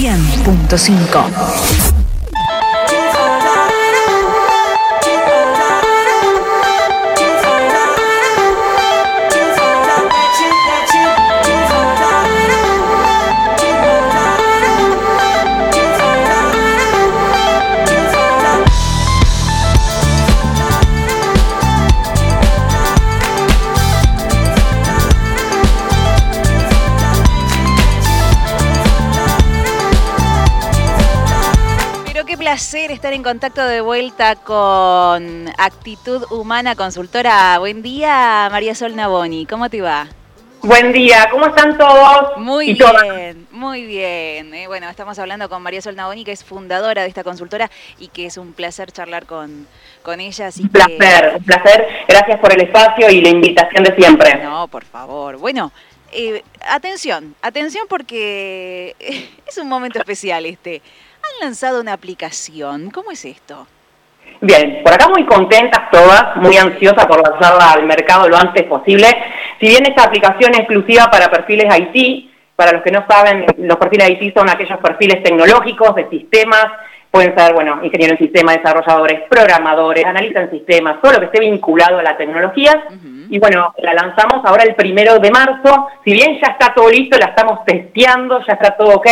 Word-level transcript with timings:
100.5. 0.00 1.99
placer 32.60 32.90
estar 32.90 33.14
en 33.14 33.22
contacto 33.22 33.64
de 33.64 33.80
vuelta 33.80 34.36
con 34.36 35.48
Actitud 35.56 36.26
Humana 36.30 36.76
Consultora. 36.76 37.58
Buen 37.58 37.80
día, 37.80 38.48
María 38.50 38.74
Sol 38.74 38.94
Naboni. 38.94 39.46
¿Cómo 39.46 39.70
te 39.70 39.80
va? 39.80 40.08
Buen 40.60 40.92
día, 40.92 41.26
¿cómo 41.30 41.46
están 41.46 41.78
todos? 41.78 42.36
Muy 42.36 42.74
bien, 42.74 43.46
muy 43.50 43.86
bien. 43.86 44.52
Eh, 44.52 44.66
bueno, 44.66 44.90
estamos 44.90 45.18
hablando 45.18 45.48
con 45.48 45.62
María 45.62 45.80
Sol 45.80 45.96
Naboni, 45.96 46.22
que 46.22 46.32
es 46.32 46.44
fundadora 46.44 47.00
de 47.00 47.08
esta 47.08 47.24
consultora 47.24 47.70
y 47.98 48.08
que 48.08 48.26
es 48.26 48.36
un 48.36 48.52
placer 48.52 48.92
charlar 48.92 49.24
con, 49.24 49.66
con 50.02 50.20
ella. 50.20 50.50
un 50.60 50.68
placer, 50.68 51.36
un 51.38 51.44
placer. 51.44 51.88
Gracias 52.08 52.40
por 52.40 52.52
el 52.52 52.60
espacio 52.60 53.08
y 53.08 53.22
la 53.22 53.30
invitación 53.30 53.84
de 53.84 53.96
siempre. 53.96 54.34
No, 54.44 54.68
por 54.68 54.84
favor. 54.84 55.38
Bueno, 55.38 55.72
eh, 56.12 56.42
atención, 56.68 57.34
atención 57.40 57.86
porque 57.88 58.96
es 59.46 59.56
un 59.56 59.66
momento 59.66 59.98
especial 59.98 60.44
este 60.44 60.82
han 61.34 61.46
lanzado 61.46 61.80
una 61.80 61.92
aplicación. 61.92 62.90
¿Cómo 62.90 63.10
es 63.10 63.24
esto? 63.24 63.66
Bien, 64.40 64.80
por 64.82 64.94
acá 64.94 65.08
muy 65.08 65.26
contentas 65.26 65.90
todas, 65.90 66.36
muy 66.36 66.56
ansiosas 66.56 67.04
por 67.06 67.22
lanzarla 67.22 67.72
al 67.72 67.84
mercado 67.84 68.28
lo 68.28 68.36
antes 68.36 68.64
posible. 68.64 69.06
Si 69.60 69.66
bien 69.66 69.84
esta 69.86 70.04
aplicación 70.04 70.52
es 70.54 70.60
exclusiva 70.60 71.10
para 71.10 71.30
perfiles 71.30 71.66
IT, 71.78 72.30
para 72.56 72.72
los 72.72 72.82
que 72.82 72.90
no 72.90 73.04
saben, 73.08 73.44
los 73.58 73.76
perfiles 73.76 74.10
IT 74.10 74.34
son 74.34 74.48
aquellos 74.48 74.78
perfiles 74.78 75.22
tecnológicos 75.22 75.94
de 75.94 76.08
sistemas, 76.08 76.66
pueden 77.10 77.36
ser, 77.36 77.52
bueno, 77.52 77.80
ingenieros 77.82 78.18
en 78.18 78.26
sistemas, 78.26 78.56
desarrolladores, 78.56 79.22
programadores, 79.28 80.04
analistas 80.04 80.44
en 80.44 80.50
sistemas, 80.50 81.00
todo 81.02 81.12
lo 81.12 81.18
que 81.18 81.24
esté 81.26 81.40
vinculado 81.40 81.98
a 81.98 82.02
la 82.02 82.16
tecnología. 82.16 82.84
Y 83.28 83.38
bueno, 83.38 83.74
la 83.78 83.94
lanzamos 83.94 84.44
ahora 84.44 84.62
el 84.64 84.74
primero 84.74 85.18
de 85.18 85.30
marzo. 85.30 85.88
Si 86.04 86.12
bien 86.12 86.38
ya 86.40 86.52
está 86.52 86.72
todo 86.72 86.88
listo, 86.88 87.18
la 87.18 87.26
estamos 87.26 87.64
testeando, 87.64 88.40
ya 88.46 88.54
está 88.54 88.76
todo 88.76 88.96
ok, 88.96 89.08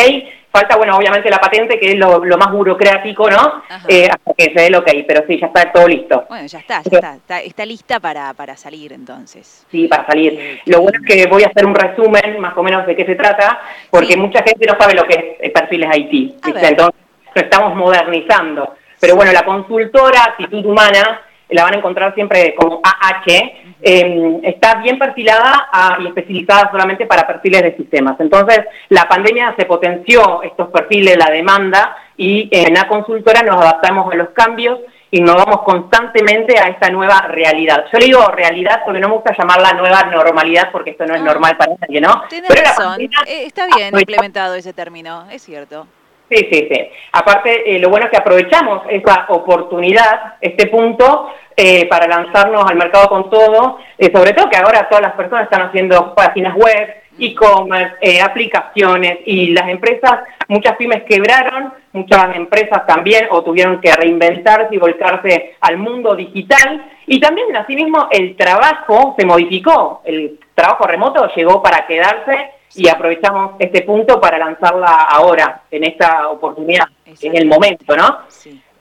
Falta, 0.51 0.77
bueno, 0.77 0.97
obviamente 0.97 1.29
la 1.29 1.39
patente, 1.39 1.79
que 1.79 1.93
es 1.93 1.97
lo, 1.97 2.21
más 2.21 2.51
burocrático, 2.51 3.31
¿no? 3.31 3.63
Eh, 3.87 4.09
hasta 4.11 4.33
que 4.35 4.45
se 4.45 4.61
dé 4.61 4.67
el 4.69 4.77
ok, 4.77 4.91
pero 5.07 5.25
sí, 5.27 5.39
ya 5.39 5.49
está 5.49 5.71
todo 5.71 5.87
listo. 5.87 6.25
Bueno, 6.29 6.47
ya 6.47 6.59
está, 6.59 6.83
ya 6.91 6.99
está, 7.17 7.41
está, 7.41 7.67
lista 7.67 8.01
para, 8.01 8.33
para 8.33 8.57
salir 8.57 8.93
entonces. 8.93 9.67
Sí, 9.71 9.89
para 9.89 10.07
salir. 10.07 10.61
Lo 10.67 10.81
bueno 10.81 11.01
es 11.03 11.07
que 11.07 11.29
voy 11.29 11.43
a 11.43 11.49
hacer 11.49 11.67
un 11.67 11.75
resumen 11.75 12.41
más 12.41 12.57
o 12.57 12.63
menos 12.63 12.87
de 12.87 12.97
qué 12.97 13.05
se 13.05 13.15
trata, 13.15 13.61
porque 13.91 14.17
mucha 14.17 14.43
gente 14.43 14.67
no 14.67 14.77
sabe 14.79 14.95
lo 14.95 15.05
que 15.05 15.37
es 15.39 15.51
perfiles 15.51 15.91
IT, 15.95 16.35
entonces 16.47 16.95
lo 17.35 17.43
estamos 17.43 17.75
modernizando. 17.75 18.75
Pero 19.01 19.17
bueno, 19.17 19.33
la 19.33 19.45
consultora 19.45 20.25
Actitud 20.25 20.65
Humana 20.65 21.23
la 21.51 21.65
van 21.65 21.75
a 21.75 21.77
encontrar 21.79 22.15
siempre 22.15 22.55
como 22.55 22.81
AH, 22.83 23.68
eh, 23.81 24.41
está 24.43 24.77
bien 24.77 24.99
perfilada 24.99 25.69
y 26.01 26.07
especializada 26.07 26.71
solamente 26.71 27.07
para 27.07 27.27
perfiles 27.27 27.63
de 27.63 27.77
sistemas. 27.77 28.19
Entonces, 28.21 28.61
la 28.89 29.09
pandemia 29.09 29.55
se 29.57 29.67
potenció 29.67 30.43
estos 30.43 30.69
perfiles, 30.69 31.17
la 31.17 31.31
demanda, 31.31 31.97
y 32.17 32.49
en 32.51 32.75
la 32.75 32.89
consultora 32.89 33.43
nos 33.43 33.57
adaptamos 33.57 34.13
a 34.13 34.17
los 34.17 34.31
cambios 34.31 34.81
y 35.11 35.21
nos 35.21 35.37
vamos 35.37 35.63
constantemente 35.63 36.59
a 36.59 36.69
esta 36.69 36.91
nueva 36.91 37.23
realidad. 37.29 37.87
Yo 37.93 37.99
le 37.99 38.07
digo 38.07 38.27
realidad 38.29 38.83
porque 38.85 39.01
no 39.01 39.09
me 39.09 39.15
gusta 39.15 39.35
llamarla 39.39 39.73
nueva 39.73 40.05
normalidad 40.05 40.71
porque 40.71 40.91
esto 40.91 41.07
no 41.07 41.15
es 41.15 41.21
ah. 41.21 41.25
normal 41.25 41.57
para 41.57 41.75
nadie, 41.81 42.01
¿no? 42.01 42.25
Tiene 42.29 42.49
razón, 42.49 43.01
eh, 43.01 43.45
está 43.47 43.67
bien 43.75 43.99
implementado 43.99 44.55
ese 44.55 44.73
término, 44.73 45.27
es 45.31 45.43
cierto. 45.43 45.87
Sí, 46.31 46.49
sí, 46.53 46.69
sí. 46.71 46.91
Aparte, 47.13 47.75
eh, 47.75 47.79
lo 47.79 47.89
bueno 47.89 48.07
es 48.07 48.11
que 48.11 48.19
aprovechamos 48.19 48.83
esa 48.91 49.27
oportunidad, 49.29 50.35
este 50.41 50.67
punto, 50.67 51.31
eh, 51.57 51.87
para 51.89 52.07
lanzarnos 52.07 52.71
al 52.71 52.77
mercado 52.77 53.09
con 53.09 53.31
todo, 53.31 53.79
eh, 53.97 54.11
sobre 54.13 54.33
todo 54.35 54.51
que 54.51 54.59
ahora 54.59 54.89
todas 54.89 55.03
las 55.03 55.15
personas 55.15 55.45
están 55.45 55.63
haciendo 55.63 56.15
páginas 56.15 56.55
web, 56.55 56.97
e-commerce, 57.19 58.21
aplicaciones, 58.21 59.19
y 59.25 59.49
las 59.49 59.69
empresas, 59.69 60.21
muchas 60.47 60.77
pymes 60.77 61.03
quebraron, 61.03 61.73
muchas 61.93 62.37
empresas 62.37 62.87
también, 62.87 63.27
o 63.31 63.43
tuvieron 63.43 63.81
que 63.81 63.91
reinventarse 63.91 64.73
y 64.73 64.79
volcarse 64.79 65.57
al 65.61 65.79
mundo 65.79 66.15
digital, 66.15 66.85
y 67.07 67.19
también, 67.19 67.57
asimismo, 67.57 68.07
el 68.13 68.37
trabajo 68.37 69.17
se 69.19 69.27
modificó, 69.27 70.03
el 70.05 70.39
trabajo 70.55 70.85
remoto 70.87 71.29
llegó 71.35 71.61
para 71.61 71.87
quedarse, 71.89 72.51
y 72.75 72.89
aprovechamos 72.89 73.53
este 73.59 73.83
punto 73.83 74.21
para 74.21 74.39
lanzarla 74.39 75.07
ahora, 75.11 75.63
en 75.71 75.85
esta 75.85 76.29
oportunidad, 76.29 76.87
en 77.05 77.37
el 77.37 77.47
momento, 77.47 77.97
¿no? 77.97 78.19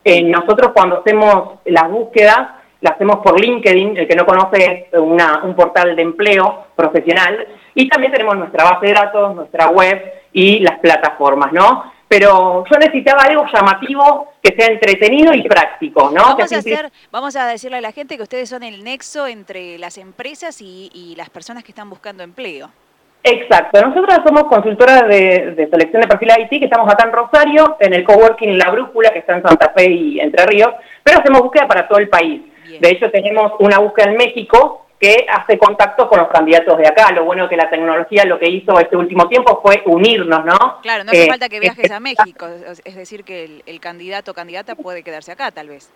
Eh, 0.03 0.23
nosotros 0.23 0.71
cuando 0.73 0.99
hacemos 0.99 1.59
las 1.65 1.89
búsquedas, 1.89 2.49
las 2.81 2.93
hacemos 2.93 3.17
por 3.17 3.39
LinkedIn, 3.39 3.97
el 3.97 4.07
que 4.07 4.15
no 4.15 4.25
conoce 4.25 4.87
es 4.91 4.99
una, 4.99 5.41
un 5.43 5.55
portal 5.55 5.95
de 5.95 6.01
empleo 6.01 6.67
profesional, 6.75 7.47
y 7.73 7.87
también 7.87 8.11
tenemos 8.11 8.37
nuestra 8.37 8.63
base 8.63 8.87
de 8.87 8.93
datos, 8.93 9.35
nuestra 9.35 9.69
web 9.69 10.01
y 10.33 10.59
las 10.59 10.79
plataformas, 10.79 11.51
¿no? 11.51 11.91
Pero 12.07 12.63
yo 12.71 12.79
necesitaba 12.79 13.23
algo 13.23 13.45
llamativo, 13.51 14.33
que 14.41 14.55
sea 14.55 14.67
entretenido 14.67 15.33
y 15.33 15.43
práctico, 15.43 16.09
¿no? 16.09 16.23
Vamos, 16.23 16.53
a, 16.53 16.57
hacer, 16.57 16.91
vamos 17.11 17.35
a 17.35 17.47
decirle 17.47 17.77
a 17.77 17.81
la 17.81 17.91
gente 17.91 18.15
que 18.15 18.23
ustedes 18.23 18.47
son 18.47 18.63
el 18.63 18.83
nexo 18.83 19.27
entre 19.27 19.77
las 19.77 19.97
empresas 19.97 20.61
y, 20.61 20.89
y 20.93 21.15
las 21.15 21.29
personas 21.29 21.65
que 21.65 21.71
están 21.71 21.89
buscando 21.89 22.23
empleo. 22.23 22.69
Exacto, 23.29 23.81
nosotros 23.81 24.19
somos 24.25 24.43
consultoras 24.45 25.05
de, 25.09 25.67
selección 25.69 26.01
de 26.01 26.07
perfil 26.07 26.29
IT, 26.39 26.49
que 26.49 26.65
estamos 26.65 26.89
acá 26.89 27.05
en 27.07 27.11
Rosario, 27.11 27.75
en 27.81 27.93
el 27.93 28.05
coworking 28.05 28.57
La 28.57 28.71
Brújula, 28.71 29.11
que 29.11 29.19
está 29.19 29.35
en 29.35 29.43
Santa 29.43 29.73
Fe 29.75 29.91
y 29.91 30.19
Entre 30.21 30.45
Ríos, 30.45 30.69
pero 31.03 31.19
hacemos 31.19 31.41
búsqueda 31.41 31.67
para 31.67 31.87
todo 31.89 31.99
el 31.99 32.07
país. 32.07 32.41
De 32.79 32.89
hecho, 32.89 33.11
tenemos 33.11 33.51
una 33.59 33.79
búsqueda 33.79 34.11
en 34.11 34.17
México 34.17 34.85
que 34.99 35.25
hace 35.29 35.57
contacto 35.57 36.07
con 36.07 36.19
los 36.19 36.29
candidatos 36.29 36.77
de 36.77 36.87
acá. 36.87 37.11
Lo 37.11 37.25
bueno 37.25 37.49
que 37.49 37.57
la 37.57 37.69
tecnología 37.69 38.23
lo 38.25 38.39
que 38.39 38.49
hizo 38.49 38.79
este 38.79 38.95
último 38.95 39.27
tiempo 39.27 39.59
fue 39.61 39.83
unirnos, 39.85 40.45
¿no? 40.45 40.79
Claro, 40.81 41.03
no 41.03 41.11
hace 41.11 41.25
eh, 41.25 41.29
falta 41.29 41.49
que 41.49 41.59
viajes 41.59 41.91
a 41.91 41.99
México, 41.99 42.47
es 42.83 42.95
decir, 42.95 43.23
que 43.23 43.43
el, 43.43 43.63
el 43.65 43.79
candidato 43.79 44.31
o 44.31 44.33
candidata 44.33 44.75
puede 44.75 45.03
quedarse 45.03 45.33
acá, 45.33 45.51
tal 45.51 45.67
vez. 45.67 45.91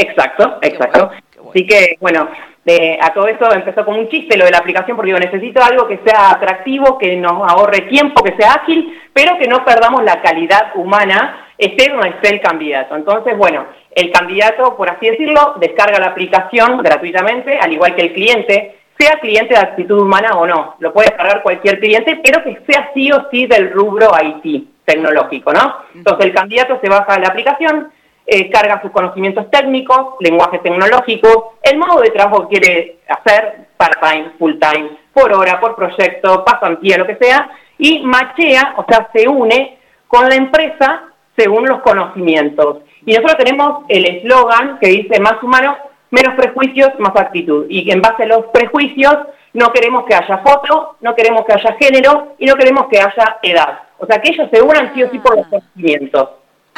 Exacto, 0.00 0.58
exacto. 0.62 1.10
Así 1.50 1.66
que, 1.66 1.96
bueno, 2.00 2.28
a 3.00 3.12
todo 3.14 3.26
eso 3.26 3.52
empezó 3.52 3.84
como 3.84 3.98
un 3.98 4.08
chiste 4.08 4.36
lo 4.36 4.44
de 4.44 4.50
la 4.50 4.58
aplicación, 4.58 4.96
porque 4.96 5.10
yo 5.12 5.18
necesito 5.18 5.62
algo 5.62 5.86
que 5.88 6.00
sea 6.04 6.30
atractivo, 6.30 6.98
que 6.98 7.16
nos 7.16 7.50
ahorre 7.50 7.82
tiempo, 7.82 8.22
que 8.22 8.36
sea 8.36 8.52
ágil, 8.52 9.00
pero 9.12 9.38
que 9.38 9.48
no 9.48 9.64
perdamos 9.64 10.04
la 10.04 10.20
calidad 10.20 10.72
humana, 10.74 11.46
esté 11.56 11.90
donde 11.90 12.10
esté 12.10 12.34
el 12.34 12.40
candidato. 12.40 12.94
Entonces, 12.94 13.36
bueno, 13.36 13.66
el 13.94 14.12
candidato, 14.12 14.76
por 14.76 14.90
así 14.90 15.08
decirlo, 15.08 15.54
descarga 15.58 15.98
la 15.98 16.08
aplicación 16.08 16.78
gratuitamente, 16.82 17.58
al 17.58 17.72
igual 17.72 17.94
que 17.94 18.02
el 18.02 18.12
cliente, 18.12 18.76
sea 18.98 19.18
cliente 19.20 19.54
de 19.54 19.60
actitud 19.60 20.02
humana 20.02 20.32
o 20.36 20.46
no. 20.46 20.76
Lo 20.80 20.92
puede 20.92 21.08
descargar 21.08 21.42
cualquier 21.42 21.80
cliente, 21.80 22.20
pero 22.22 22.44
que 22.44 22.60
sea 22.68 22.90
sí 22.94 23.10
o 23.10 23.28
sí 23.30 23.46
del 23.46 23.72
rubro 23.72 24.10
IT 24.22 24.68
tecnológico, 24.84 25.52
¿no? 25.52 25.76
Entonces 25.94 26.26
el 26.26 26.34
candidato 26.34 26.78
se 26.82 26.88
baja 26.88 27.14
de 27.14 27.20
la 27.20 27.28
aplicación, 27.28 27.92
eh, 28.30 28.50
carga 28.50 28.82
sus 28.82 28.90
conocimientos 28.90 29.50
técnicos, 29.50 30.16
lenguaje 30.20 30.58
tecnológico, 30.58 31.54
el 31.62 31.78
modo 31.78 32.02
de 32.02 32.10
trabajo 32.10 32.46
que 32.46 32.60
quiere 32.60 32.98
hacer, 33.08 33.68
part-time, 33.78 34.32
full-time, 34.38 34.90
por 35.14 35.32
hora, 35.32 35.58
por 35.58 35.74
proyecto, 35.74 36.44
pasantía, 36.44 36.98
lo 36.98 37.06
que 37.06 37.16
sea, 37.16 37.50
y 37.78 38.00
machea, 38.00 38.74
o 38.76 38.84
sea, 38.86 39.08
se 39.14 39.26
une 39.26 39.78
con 40.06 40.28
la 40.28 40.34
empresa 40.34 41.04
según 41.38 41.66
los 41.66 41.80
conocimientos. 41.80 42.82
Y 43.06 43.14
nosotros 43.14 43.38
tenemos 43.38 43.84
el 43.88 44.04
eslogan 44.04 44.78
que 44.78 44.88
dice 44.88 45.20
más 45.20 45.42
humano, 45.42 45.78
menos 46.10 46.34
prejuicios, 46.34 46.90
más 46.98 47.16
actitud. 47.16 47.64
Y 47.70 47.90
en 47.90 48.02
base 48.02 48.24
a 48.24 48.26
los 48.26 48.46
prejuicios 48.46 49.16
no 49.54 49.72
queremos 49.72 50.04
que 50.04 50.14
haya 50.14 50.38
foto, 50.38 50.96
no 51.00 51.14
queremos 51.14 51.46
que 51.46 51.54
haya 51.54 51.76
género 51.80 52.34
y 52.38 52.44
no 52.44 52.56
queremos 52.56 52.88
que 52.88 52.98
haya 52.98 53.38
edad. 53.42 53.80
O 53.98 54.04
sea, 54.04 54.20
que 54.20 54.32
ellos 54.32 54.48
se 54.52 54.60
unan 54.60 54.92
sí 54.94 55.02
o 55.02 55.10
sí 55.10 55.18
por 55.18 55.34
los 55.34 55.46
conocimientos. 55.46 56.28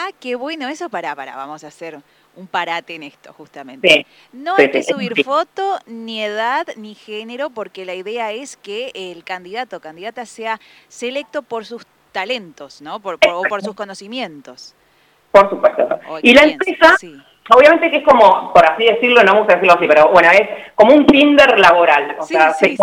Ah, 0.03 0.13
qué 0.19 0.35
bueno, 0.35 0.67
eso 0.69 0.89
para, 0.89 1.15
para, 1.15 1.37
vamos 1.37 1.63
a 1.63 1.67
hacer 1.67 1.99
un 2.35 2.47
parate 2.47 2.95
en 2.95 3.03
esto 3.03 3.35
justamente. 3.35 4.07
no 4.33 4.55
hay 4.57 4.71
que 4.71 4.83
subir 4.83 5.23
foto, 5.23 5.79
ni 5.87 6.23
edad, 6.23 6.67
ni 6.77 6.95
género, 6.95 7.51
porque 7.51 7.85
la 7.85 7.95
idea 7.95 8.33
es 8.33 8.57
que 8.57 8.93
el 8.95 9.25
candidato 9.25 9.77
o 9.77 9.81
candidata 9.81 10.25
sea 10.25 10.59
selecto 10.89 11.43
por 11.43 11.67
sus 11.67 11.87
talentos, 12.13 12.81
¿no? 12.81 13.01
Por, 13.01 13.19
o 13.31 13.43
por 13.43 13.61
sus 13.61 13.75
conocimientos. 13.75 14.75
Por 15.33 15.51
supuesto. 15.51 15.87
y 16.23 16.33
la 16.33 16.45
empresa, 16.45 16.97
obviamente 17.51 17.91
que 17.91 17.99
es 17.99 18.05
como, 18.05 18.55
por 18.55 18.65
así 18.65 18.85
decirlo, 18.85 19.23
no 19.23 19.35
me 19.35 19.39
gusta 19.41 19.57
decirlo 19.57 19.75
así, 19.75 19.87
pero 19.87 20.09
bueno, 20.09 20.31
es 20.31 20.49
como 20.77 20.95
un 20.95 21.07
Tinder 21.07 21.59
laboral. 21.59 22.17
O 22.19 22.25
sea, 22.25 22.55
se, 22.55 22.75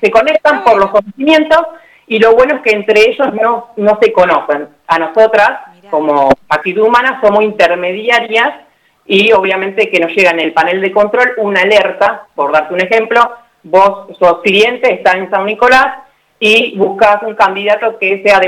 se 0.00 0.10
conectan 0.12 0.62
por 0.62 0.78
los 0.78 0.90
conocimientos 0.90 1.58
y 2.06 2.18
lo 2.18 2.34
bueno 2.34 2.56
es 2.56 2.62
que 2.62 2.70
entre 2.70 3.08
ellos 3.08 3.34
no, 3.34 3.70
no 3.76 3.98
se 4.00 4.12
conocen. 4.12 4.68
A 4.86 4.98
nosotras, 4.98 5.71
como 5.92 6.30
actitud 6.48 6.84
humana, 6.84 7.20
somos 7.22 7.44
intermediarias 7.44 8.64
y 9.04 9.30
obviamente 9.32 9.90
que 9.90 10.00
nos 10.00 10.10
llega 10.12 10.30
en 10.30 10.40
el 10.40 10.54
panel 10.54 10.80
de 10.80 10.90
control 10.90 11.34
una 11.36 11.60
alerta, 11.60 12.28
por 12.34 12.50
darte 12.50 12.72
un 12.72 12.80
ejemplo, 12.80 13.20
vos 13.62 14.16
sos 14.18 14.40
cliente, 14.40 14.90
estás 14.90 15.16
en 15.16 15.28
San 15.28 15.44
Nicolás 15.44 15.98
y 16.40 16.76
buscas 16.78 17.22
un 17.24 17.34
candidato 17.34 17.98
que 17.98 18.22
sea 18.24 18.40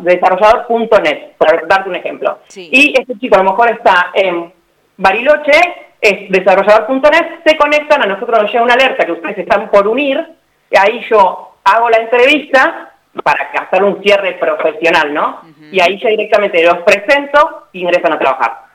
desarrollador.net, 0.00 1.36
por 1.38 1.68
darte 1.68 1.88
un 1.88 1.94
ejemplo. 1.94 2.40
Y 2.56 2.94
este 2.98 3.16
chico 3.20 3.36
a 3.36 3.44
lo 3.44 3.50
mejor 3.52 3.70
está 3.70 4.10
en 4.12 4.52
Bariloche, 4.96 5.58
es 6.00 6.28
desarrollador.net, 6.30 7.44
se 7.46 7.56
conectan, 7.56 8.02
a 8.02 8.06
nosotros 8.06 8.42
nos 8.42 8.50
llega 8.50 8.64
una 8.64 8.74
alerta 8.74 9.06
que 9.06 9.12
ustedes 9.12 9.38
están 9.38 9.70
por 9.70 9.86
unir, 9.86 10.20
y 10.68 10.76
ahí 10.76 11.06
yo 11.08 11.54
hago 11.62 11.88
la 11.90 11.98
entrevista 11.98 12.90
para 13.22 13.44
hacer 13.44 13.84
un 13.84 14.02
cierre 14.02 14.32
profesional, 14.32 15.14
¿no? 15.14 15.40
Y 15.72 15.80
ahí 15.80 15.98
ya 16.00 16.10
directamente 16.10 16.62
los 16.62 16.78
presento 16.78 17.68
y 17.72 17.80
ingresan 17.80 18.12
a 18.12 18.18
trabajar. 18.18 18.68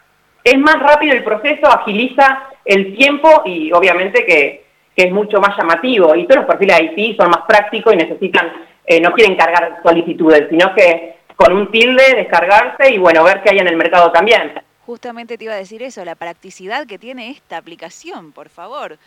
Es 0.44 0.58
más 0.58 0.80
rápido 0.80 1.14
el 1.14 1.24
proceso, 1.24 1.68
agiliza 1.68 2.50
el 2.66 2.96
tiempo 2.96 3.44
y 3.46 3.72
obviamente 3.72 4.26
que, 4.26 4.64
es 4.96 5.12
mucho 5.12 5.40
más 5.40 5.58
llamativo. 5.58 6.16
Y 6.16 6.28
todos 6.28 6.42
los 6.42 6.46
perfiles 6.46 6.78
de 6.78 7.02
IT 7.04 7.18
son 7.18 7.30
más 7.32 7.42
prácticos 7.48 7.94
y 7.94 7.98
necesitan, 7.98 8.52
eh, 8.86 9.02
no 9.02 9.12
quieren 9.14 9.36
cargar 9.36 9.80
solicitudes, 9.84 10.48
sino 10.50 10.74
que 10.76 11.16
con 11.36 11.52
un 11.54 11.72
tilde 11.72 12.16
descargarse 12.16 12.92
y 12.92 13.00
bueno, 13.00 13.24
ver 13.24 13.42
qué 13.42 13.52
hay 13.52 13.58
en 13.58 13.68
el 13.68 13.76
mercado 13.76 14.12
también. 14.12 14.54
Justamente 14.86 15.38
te 15.38 15.46
iba 15.46 15.54
a 15.54 15.58
decir 15.58 15.82
eso, 15.82 16.06
la 16.06 16.16
practicidad 16.16 16.86
que 16.86 17.00
tiene 17.00 17.32
esta 17.32 17.58
aplicación, 17.58 18.34
por 18.34 18.50
favor. 18.50 19.00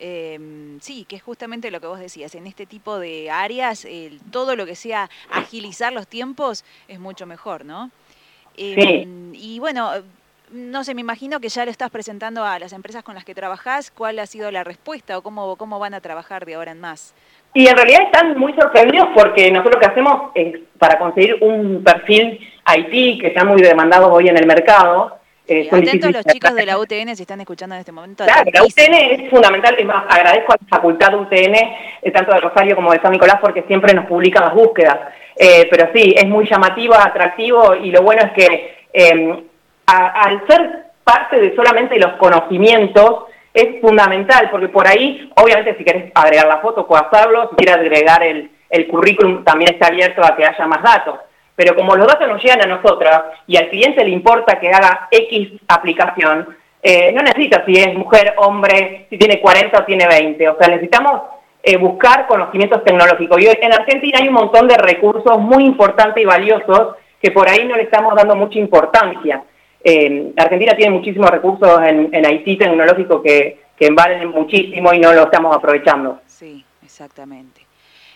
Em, 0.00 0.78
sí, 0.80 1.04
que 1.08 1.16
es 1.16 1.22
justamente 1.22 1.70
lo 1.70 1.80
que 1.80 1.86
vos 1.88 1.98
decías, 1.98 2.34
en 2.34 2.46
este 2.46 2.66
tipo 2.66 2.98
de 2.98 3.30
áreas, 3.30 3.86
todo 4.30 4.54
lo 4.54 4.64
que 4.64 4.76
sea 4.76 5.10
agilizar 5.30 5.92
los 5.92 6.06
tiempos 6.06 6.64
es 6.86 7.00
mucho 7.00 7.26
mejor, 7.26 7.64
¿no? 7.64 7.90
Em, 8.56 9.32
y 9.34 9.58
bueno, 9.58 9.90
no 10.50 10.84
sé, 10.84 10.94
me 10.94 11.00
imagino 11.00 11.40
que 11.40 11.48
ya 11.48 11.64
lo 11.64 11.70
estás 11.70 11.90
presentando 11.90 12.44
a 12.44 12.58
las 12.58 12.72
empresas 12.72 13.02
con 13.02 13.14
las 13.14 13.24
que 13.24 13.34
trabajás, 13.34 13.90
¿cuál 13.90 14.18
ha 14.18 14.26
sido 14.26 14.50
la 14.50 14.64
respuesta 14.64 15.18
o 15.18 15.22
cómo, 15.22 15.56
cómo 15.56 15.78
van 15.78 15.94
a 15.94 16.00
trabajar 16.00 16.46
de 16.46 16.54
ahora 16.54 16.72
en 16.72 16.80
más? 16.80 17.14
Y 17.54 17.66
en 17.66 17.76
realidad 17.76 18.02
están 18.04 18.38
muy 18.38 18.52
sorprendidos 18.54 19.08
porque 19.14 19.50
nosotros 19.50 19.76
lo 19.76 19.80
que 19.80 19.86
hacemos 19.86 20.30
es 20.34 20.58
para 20.78 20.98
conseguir 20.98 21.36
un 21.40 21.82
perfil 21.82 22.40
IT 22.76 23.20
que 23.20 23.28
está 23.28 23.44
muy 23.44 23.60
demandado 23.62 24.12
hoy 24.12 24.28
en 24.28 24.36
el 24.36 24.46
mercado, 24.46 25.18
eh, 25.48 25.68
atentos 25.72 26.12
los 26.12 26.24
chicos 26.26 26.54
de 26.54 26.66
la 26.66 26.78
UTN 26.78 27.16
si 27.16 27.22
están 27.22 27.40
escuchando 27.40 27.74
en 27.74 27.80
este 27.80 27.92
momento. 27.92 28.24
Claro, 28.24 28.50
la 28.52 28.62
UTN 28.62 28.94
es 28.94 29.30
fundamental, 29.30 29.74
es 29.78 29.86
más, 29.86 30.04
agradezco 30.08 30.52
a 30.52 30.56
la 30.60 30.68
facultad 30.68 31.10
de 31.10 31.16
UTN, 31.16 31.54
eh, 32.02 32.10
tanto 32.12 32.32
de 32.34 32.40
Rosario 32.40 32.76
como 32.76 32.92
de 32.92 33.00
San 33.00 33.12
Nicolás, 33.12 33.38
porque 33.40 33.62
siempre 33.62 33.94
nos 33.94 34.06
publican 34.06 34.44
las 34.44 34.54
búsquedas. 34.54 34.98
Eh, 35.36 35.66
pero 35.70 35.88
sí, 35.94 36.14
es 36.16 36.26
muy 36.26 36.46
llamativo, 36.46 36.94
atractivo, 36.94 37.74
y 37.74 37.90
lo 37.90 38.02
bueno 38.02 38.22
es 38.22 38.32
que 38.32 38.76
em, 38.92 39.44
al 39.86 40.46
ser 40.46 40.84
parte 41.02 41.40
de 41.40 41.56
solamente 41.56 41.98
los 41.98 42.12
conocimientos, 42.14 43.24
es 43.54 43.80
fundamental, 43.80 44.50
porque 44.50 44.68
por 44.68 44.86
ahí, 44.86 45.32
obviamente, 45.36 45.76
si 45.78 45.84
querés 45.84 46.12
agregar 46.14 46.46
la 46.46 46.58
foto, 46.58 46.86
puedes 46.86 47.06
hacerlo, 47.06 47.48
si 47.50 47.56
quieres 47.56 47.76
agregar 47.76 48.22
el, 48.22 48.50
el 48.68 48.86
currículum, 48.86 49.42
también 49.44 49.72
está 49.72 49.86
abierto 49.86 50.22
a 50.22 50.36
que 50.36 50.44
haya 50.44 50.66
más 50.66 50.82
datos 50.82 51.18
pero 51.58 51.74
como 51.74 51.96
los 51.96 52.06
datos 52.06 52.28
nos 52.28 52.40
llegan 52.40 52.62
a 52.62 52.76
nosotras 52.76 53.20
y 53.48 53.56
al 53.56 53.68
cliente 53.68 54.04
le 54.04 54.10
importa 54.10 54.60
que 54.60 54.68
haga 54.68 55.08
X 55.10 55.54
aplicación, 55.66 56.56
eh, 56.80 57.10
no 57.10 57.20
necesita 57.20 57.64
si 57.66 57.72
es 57.72 57.92
mujer, 57.94 58.34
hombre, 58.36 59.08
si 59.10 59.18
tiene 59.18 59.40
40 59.40 59.76
o 59.76 59.84
tiene 59.84 60.06
20. 60.06 60.50
O 60.50 60.56
sea, 60.56 60.68
necesitamos 60.68 61.22
eh, 61.60 61.76
buscar 61.76 62.28
conocimientos 62.28 62.84
tecnológicos. 62.84 63.42
Y 63.42 63.48
hoy 63.48 63.58
en 63.60 63.72
Argentina 63.72 64.20
hay 64.22 64.28
un 64.28 64.34
montón 64.34 64.68
de 64.68 64.76
recursos 64.76 65.36
muy 65.40 65.64
importantes 65.64 66.22
y 66.22 66.26
valiosos 66.26 66.94
que 67.20 67.32
por 67.32 67.48
ahí 67.48 67.66
no 67.66 67.74
le 67.74 67.82
estamos 67.82 68.14
dando 68.14 68.36
mucha 68.36 68.60
importancia. 68.60 69.42
Eh, 69.82 70.32
Argentina 70.36 70.76
tiene 70.76 70.92
muchísimos 70.92 71.28
recursos 71.28 71.82
en, 71.82 72.14
en 72.14 72.34
IT 72.34 72.56
tecnológico 72.56 73.20
que, 73.20 73.62
que 73.76 73.90
valen 73.90 74.28
muchísimo 74.28 74.94
y 74.94 75.00
no 75.00 75.12
lo 75.12 75.24
estamos 75.24 75.56
aprovechando. 75.56 76.20
Sí, 76.24 76.64
exactamente. 76.84 77.57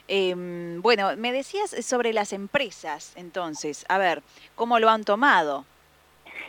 Em, 0.08 0.82
bueno, 0.82 1.10
me 1.16 1.32
decías 1.32 1.70
sobre 1.84 2.12
las 2.12 2.32
empresas, 2.32 3.12
entonces, 3.16 3.84
a 3.88 3.98
ver, 3.98 4.22
¿cómo 4.54 4.78
lo 4.78 4.90
han 4.90 5.04
tomado? 5.04 5.64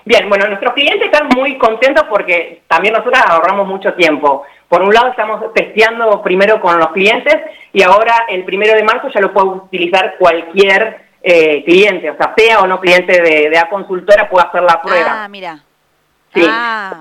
Bien, 0.06 0.28
bueno, 0.28 0.48
nuestros 0.48 0.74
clientes 0.74 1.06
están 1.06 1.30
muy 1.30 1.58
contentos 1.58 2.06
porque 2.10 2.64
también 2.68 2.94
nosotros 2.94 3.22
ahorramos 3.26 3.68
mucho 3.68 3.94
tiempo. 3.94 4.44
Por 4.68 4.82
un 4.82 4.94
lado 4.94 5.10
estamos 5.10 5.54
testeando 5.54 6.22
primero 6.22 6.60
con 6.60 6.78
los 6.78 6.92
clientes 6.92 7.36
y 7.72 7.84
ahora 7.84 8.26
el 8.28 8.44
primero 8.44 8.74
de 8.74 8.84
marzo 8.84 9.10
ya 9.10 9.22
lo 9.22 9.32
puede 9.32 9.48
utilizar 9.48 10.16
cualquier 10.18 11.06
eh, 11.22 11.64
cliente, 11.64 12.10
o 12.10 12.18
sea, 12.18 12.34
sea 12.36 12.60
o 12.60 12.68
no 12.68 12.82
cliente 12.82 13.22
de, 13.22 13.50
de 13.50 13.56
la 13.56 13.70
consultora 13.70 14.30
puede 14.30 14.46
hacer 14.46 14.64
la 14.64 14.82
prueba. 14.82 15.24
Ah, 15.24 15.28
mira. 15.30 15.64
Sí. 16.34 16.46
Ah, 16.50 17.00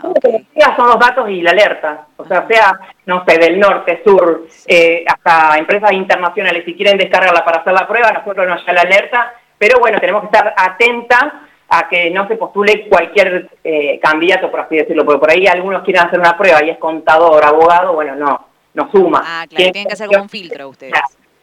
son 0.77 0.87
los 0.87 0.99
datos 0.99 1.29
y 1.31 1.41
la 1.41 1.53
alerta. 1.53 2.07
O 2.17 2.25
sea, 2.27 2.47
sea, 2.47 2.79
no 3.07 3.25
sé, 3.27 3.39
del 3.39 3.59
norte, 3.59 4.01
sur, 4.05 4.47
eh, 4.67 5.05
hasta 5.07 5.59
empresas 5.59 5.93
internacionales, 5.93 6.65
si 6.65 6.75
quieren 6.75 6.99
descargarla 6.99 7.45
para 7.45 7.61
hacer 7.61 7.73
la 7.73 7.87
prueba, 7.87 8.13
nosotros 8.13 8.47
nos 8.47 8.61
llega 8.61 8.73
la 8.75 8.81
alerta. 8.83 9.35
Pero 9.59 9.79
bueno, 9.79 9.99
tenemos 9.99 10.23
que 10.23 10.27
estar 10.27 10.55
atentas 10.57 11.25
a 11.69 11.89
que 11.89 12.11
no 12.11 12.29
se 12.29 12.37
postule 12.37 12.87
cualquier 12.89 13.49
eh, 13.65 13.99
candidato, 14.03 14.51
por 14.51 14.61
así 14.61 14.77
decirlo, 14.77 15.05
porque 15.05 15.21
por 15.21 15.31
ahí 15.31 15.47
algunos 15.47 15.83
quieren 15.83 16.07
hacer 16.07 16.21
una 16.21 16.37
prueba 16.37 16.63
y 16.63 16.71
es 16.71 16.79
contador, 16.79 17.43
abogado, 17.45 17.95
bueno, 17.95 18.15
no, 18.15 18.47
no 18.75 18.91
suma. 18.91 19.23
Ah, 19.25 19.47
claro, 19.49 19.73
tienen 19.73 19.87
que 19.87 19.93
hacer 19.95 20.09
como 20.09 20.23
un 20.23 20.29
filtro 20.29 20.69
ustedes. 20.69 20.93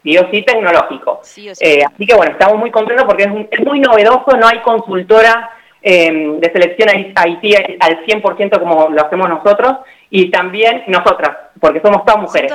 Sí 0.03 0.17
o 0.17 0.29
sí 0.31 0.43
tecnológico. 0.43 1.21
Eh, 1.59 1.83
así 1.83 2.05
que 2.05 2.15
bueno, 2.15 2.31
estamos 2.31 2.57
muy 2.57 2.71
contentos 2.71 3.05
porque 3.05 3.23
es, 3.23 3.31
es 3.51 3.65
muy 3.65 3.79
novedoso, 3.79 4.37
no 4.37 4.47
hay 4.47 4.59
consultora 4.59 5.51
Em, 5.81 6.41
de 6.41 6.51
selección 6.51 6.89
Haití 7.15 7.55
al 7.55 8.05
100% 8.05 8.59
como 8.59 8.89
lo 8.89 9.01
hacemos 9.01 9.29
nosotros 9.29 9.77
y 10.09 10.29
también 10.29 10.83
nosotras, 10.87 11.37
porque 11.57 11.79
somos 11.79 12.03
todas 12.03 12.21
mujeres. 12.21 12.51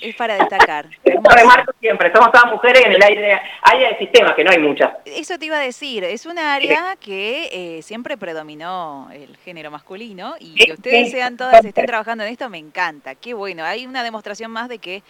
es 0.00 0.16
para 0.16 0.36
destacar. 0.36 0.86
Eso 1.04 1.20
remarco 1.28 1.72
siempre, 1.78 2.10
somos 2.14 2.32
todas 2.32 2.50
mujeres 2.50 2.86
en 2.86 2.92
el 2.92 3.02
aire, 3.02 3.38
área 3.60 3.88
del 3.88 3.98
sistema, 3.98 4.34
que 4.34 4.44
no 4.44 4.50
hay 4.50 4.58
muchas. 4.58 4.92
Eso 5.04 5.38
te 5.38 5.44
iba 5.44 5.58
a 5.58 5.60
decir, 5.60 6.04
es 6.04 6.24
un 6.24 6.38
área 6.38 6.96
que 6.98 7.50
eh, 7.52 7.82
siempre 7.82 8.16
predominó 8.16 9.10
el 9.12 9.36
género 9.44 9.70
masculino 9.70 10.36
y 10.40 10.54
que 10.54 10.72
ustedes 10.72 11.10
sean 11.10 11.36
todas, 11.36 11.62
estén 11.66 11.84
trabajando 11.84 12.24
en 12.24 12.32
esto, 12.32 12.48
me 12.48 12.58
encanta. 12.58 13.14
Qué 13.14 13.34
bueno, 13.34 13.62
hay 13.62 13.86
una 13.86 14.02
demostración 14.02 14.50
más 14.50 14.70
de 14.70 14.78
que 14.78 15.02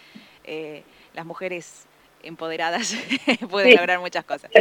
eh, 0.43 0.83
las 1.13 1.25
mujeres 1.25 1.87
empoderadas 2.23 2.97
pueden 3.49 3.77
lograr 3.77 3.99
muchas 3.99 4.25
cosas. 4.25 4.51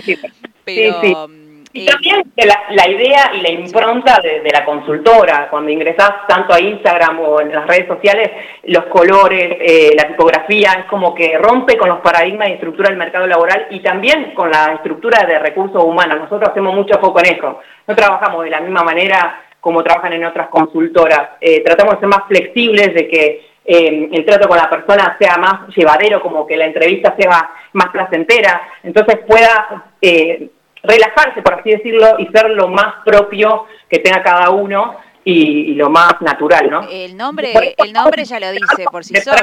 Pero 0.65 1.29
y 1.73 1.87
también 1.87 2.23
la, 2.37 2.89
idea 2.89 3.33
y 3.35 3.41
la 3.41 3.51
impronta 3.51 4.21
de, 4.23 4.51
la 4.51 4.65
consultora, 4.65 5.49
cuando 5.51 5.71
ingresás 5.71 6.27
tanto 6.27 6.55
a 6.55 6.61
Instagram 6.61 7.21
o 7.21 7.41
en 7.41 7.53
las 7.53 7.67
redes 7.67 7.87
sociales, 7.87 8.31
los 8.65 8.85
colores, 8.87 9.57
eh, 9.61 9.93
la 9.97 10.09
tipografía, 10.09 10.73
es 10.81 10.85
como 10.87 11.15
que 11.15 11.37
rompe 11.39 11.77
con 11.77 11.89
los 11.89 12.01
paradigmas 12.01 12.49
y 12.49 12.53
estructura 12.53 12.89
del 12.89 12.99
mercado 12.99 13.27
laboral 13.27 13.67
y 13.71 13.81
también 13.81 14.33
con 14.35 14.51
la 14.51 14.75
estructura 14.75 15.27
de 15.27 15.39
recursos 15.39 15.83
humanos. 15.83 16.19
Nosotros 16.21 16.51
hacemos 16.51 16.75
mucho 16.75 16.99
foco 16.99 17.21
en 17.21 17.37
eso. 17.37 17.61
No 17.87 17.95
trabajamos 17.95 18.45
de 18.45 18.51
la 18.51 18.61
misma 18.61 18.83
manera 18.83 19.43
como 19.61 19.83
trabajan 19.83 20.13
en 20.13 20.25
otras 20.25 20.49
consultoras. 20.49 21.31
Eh, 21.41 21.63
tratamos 21.65 21.95
de 21.95 22.01
ser 22.01 22.09
más 22.09 22.23
flexibles, 22.29 22.95
de 22.95 23.09
que 23.09 23.47
eh, 23.65 24.09
el 24.13 24.25
trato 24.25 24.49
con 24.49 24.57
la 24.57 24.71
persona 24.71 25.17
sea 25.19 25.37
más 25.39 25.75
llevadero, 25.75 26.23
como 26.23 26.47
que 26.47 26.57
la 26.57 26.67
entrevista 26.67 27.17
sea 27.19 27.51
más 27.73 27.89
placentera, 27.89 28.63
entonces 28.85 29.19
pueda 29.27 29.91
relajarse, 30.87 31.43
por 31.43 31.55
así 31.55 31.71
decirlo, 31.71 32.17
y 32.19 32.27
ser 32.29 32.51
lo 32.51 32.69
más 32.69 33.03
propio 33.05 33.67
que 33.89 33.99
tenga 33.99 34.23
cada 34.23 34.51
uno 34.51 34.97
y, 35.25 35.75
lo 35.75 35.91
más 35.91 36.21
natural, 36.21 36.71
¿no? 36.71 36.87
El 36.89 37.17
nombre, 37.17 37.75
el 37.77 37.93
nombre 37.93 38.25
ya 38.25 38.39
lo 38.39 38.53
dice 38.53 38.85
por 38.91 39.05
sí 39.05 39.17
solo. 39.17 39.39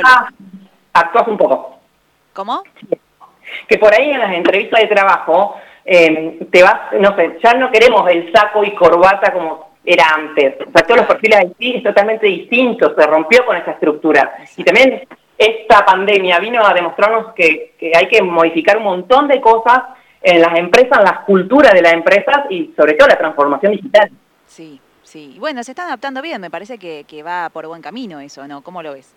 Actúas 0.93 1.27
un 1.27 1.37
poco. 1.37 1.79
¿Cómo? 2.31 2.63
Que 3.67 3.77
por 3.77 3.93
ahí 3.93 4.11
en 4.11 4.19
las 4.19 4.33
entrevistas 4.33 4.81
de 4.81 4.87
trabajo 4.87 5.55
em, 5.83 6.39
te 6.49 6.63
vas, 6.63 6.93
no 6.99 7.15
sé, 7.15 7.37
ya 7.43 7.53
no 7.53 7.69
queremos 7.69 8.09
el 8.09 8.31
saco 8.31 8.63
y 8.63 8.73
corbata 8.73 9.33
como 9.33 9.73
era 9.83 10.05
antes. 10.15 10.55
O 10.61 10.71
sea, 10.71 10.83
todos 10.83 11.01
los 11.01 11.07
perfiles 11.07 11.39
de 11.39 11.45
Haití 11.45 11.75
es 11.75 11.83
totalmente 11.83 12.27
distinto, 12.27 12.95
se 12.97 13.05
rompió 13.05 13.45
con 13.45 13.57
esa 13.57 13.71
estructura. 13.71 14.37
Y 14.55 14.63
también 14.63 15.05
esta 15.37 15.83
pandemia 15.85 16.39
vino 16.39 16.65
a 16.65 16.73
demostrarnos 16.73 17.33
que, 17.33 17.73
que 17.77 17.91
hay 17.93 18.07
que 18.07 18.21
modificar 18.21 18.77
un 18.77 18.83
montón 18.83 19.27
de 19.27 19.41
cosas 19.41 19.81
en 20.23 20.41
las 20.41 20.57
empresas, 20.57 20.99
en 20.99 21.05
las 21.05 21.19
culturas 21.25 21.73
de 21.73 21.81
las 21.81 21.93
empresas 21.93 22.45
y 22.49 22.73
sobre 22.75 22.93
todo 22.93 23.09
la 23.09 23.17
transformación 23.17 23.73
digital. 23.73 24.09
Sí, 24.47 24.79
sí. 25.03 25.35
Bueno, 25.37 25.63
se 25.63 25.71
está 25.71 25.83
adaptando 25.83 26.21
bien, 26.21 26.39
me 26.39 26.49
parece 26.49 26.77
que, 26.77 27.23
va 27.23 27.49
por 27.49 27.67
buen 27.67 27.81
camino 27.81 28.19
eso, 28.19 28.47
¿no? 28.47 28.61
¿Cómo 28.61 28.81
lo 28.81 28.93
ves? 28.93 29.13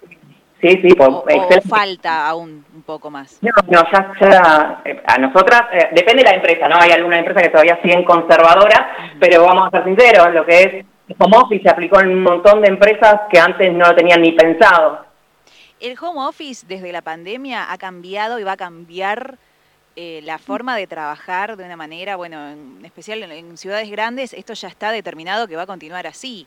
Sí, 0.61 0.81
sí, 0.83 0.89
por, 0.95 1.11
o, 1.11 1.25
falta 1.69 2.27
aún 2.27 2.65
un 2.75 2.83
poco 2.83 3.11
más. 3.11 3.39
No, 3.43 3.51
no 3.69 3.83
ya, 3.93 4.81
eh, 4.85 5.03
a 5.07 5.19
nosotras, 5.19 5.63
eh, 5.73 5.91
depende 5.93 6.23
de 6.23 6.31
la 6.31 6.35
empresa, 6.35 6.67
¿no? 6.67 6.77
Hay 6.81 6.91
algunas 6.91 7.19
empresas 7.19 7.43
que 7.43 7.51
todavía 7.51 7.79
siguen 7.83 8.05
conservadoras, 8.05 8.81
pero 9.21 9.45
vamos 9.45 9.69
a 9.69 9.71
ser 9.71 9.85
sinceros, 9.85 10.33
lo 10.33 10.47
que 10.47 10.63
es 10.63 10.87
home 11.19 11.37
office 11.37 11.63
se 11.63 11.69
aplicó 11.69 12.01
en 12.01 12.09
un 12.09 12.23
montón 12.23 12.63
de 12.63 12.69
empresas 12.69 13.21
que 13.31 13.39
antes 13.39 13.73
no 13.73 13.87
lo 13.87 13.95
tenían 13.95 14.23
ni 14.23 14.33
pensado. 14.33 15.05
¿El 15.79 15.97
home 16.01 16.27
office 16.27 16.67
desde 16.67 16.91
la 16.91 17.03
pandemia 17.03 17.71
ha 17.71 17.77
cambiado 17.77 18.39
y 18.41 18.45
va 18.45 18.53
a 18.53 18.57
cambiar 18.57 19.39
eh, 19.99 20.21
la 20.25 20.37
forma 20.37 20.77
de 20.77 20.87
trabajar 20.87 21.57
de 21.57 21.65
una 21.65 21.75
manera, 21.75 22.17
bueno, 22.17 22.51
en 22.51 22.85
especial 22.85 23.23
en, 23.23 23.57
ciudades 23.57 23.91
grandes, 23.91 24.35
esto 24.35 24.53
ya 24.53 24.69
está 24.69 24.93
determinado 24.93 25.49
que 25.49 25.57
va 25.57 25.63
a 25.63 25.67
continuar 25.67 26.07
así. 26.07 26.47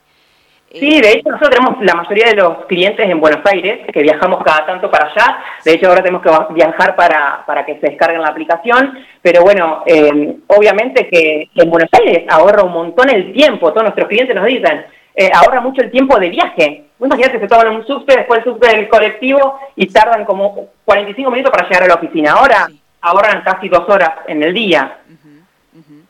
Sí, 0.72 1.02
de 1.02 1.14
hecho 1.14 1.32
nosotros 1.32 1.50
tenemos 1.50 1.84
la 1.84 1.96
mayoría 1.96 2.28
de 2.28 2.36
los 2.36 2.68
clientes 2.68 3.10
en 3.10 3.20
Buenos 3.20 3.42
Aires, 3.52 3.88
que 3.92 4.04
viajamos 4.04 4.44
cada 4.44 4.68
tanto 4.68 4.92
para 4.92 5.08
allá. 5.08 5.40
De 5.66 5.74
hecho 5.74 5.88
ahora 5.88 6.04
tenemos 6.04 6.22
que 6.22 6.54
viajar 6.54 6.96
para, 6.96 7.44
para 7.48 7.66
que 7.66 7.80
se 7.80 7.88
descarguen 7.88 8.22
la 8.22 8.28
aplicación. 8.28 9.00
Pero 9.24 9.42
bueno, 9.42 9.82
eh, 9.88 10.36
obviamente 10.46 11.08
que 11.08 11.50
en 11.56 11.70
Buenos 11.72 11.90
Aires 11.94 12.26
ahorra 12.30 12.62
un 12.62 12.74
montón 12.74 13.10
el 13.10 13.34
tiempo. 13.34 13.72
Todos 13.72 13.82
nuestros 13.82 14.08
clientes 14.08 14.36
nos 14.36 14.46
dicen, 14.46 14.86
eh, 15.16 15.32
ahorra 15.34 15.60
mucho 15.60 15.82
el 15.82 15.90
tiempo 15.90 16.20
de 16.20 16.30
viaje. 16.30 16.84
Imagínate 17.00 17.40
se 17.40 17.48
toman 17.48 17.70
un 17.70 17.88
subte, 17.88 18.16
después 18.16 18.40
el 18.40 18.44
subte 18.46 18.76
del 18.76 18.88
colectivo 18.90 19.60
y 19.76 19.88
tardan 19.88 20.24
como 20.24 20.68
45 20.86 21.32
minutos 21.32 21.52
para 21.52 21.68
llegar 21.68 21.84
a 21.84 21.88
la 21.88 21.96
oficina. 21.96 22.34
Ahora 22.34 22.68
ahorran 23.02 23.44
casi 23.44 23.70
dos 23.70 23.88
horas 23.88 24.12
en 24.28 24.44
el 24.44 24.54
día. 24.54 25.00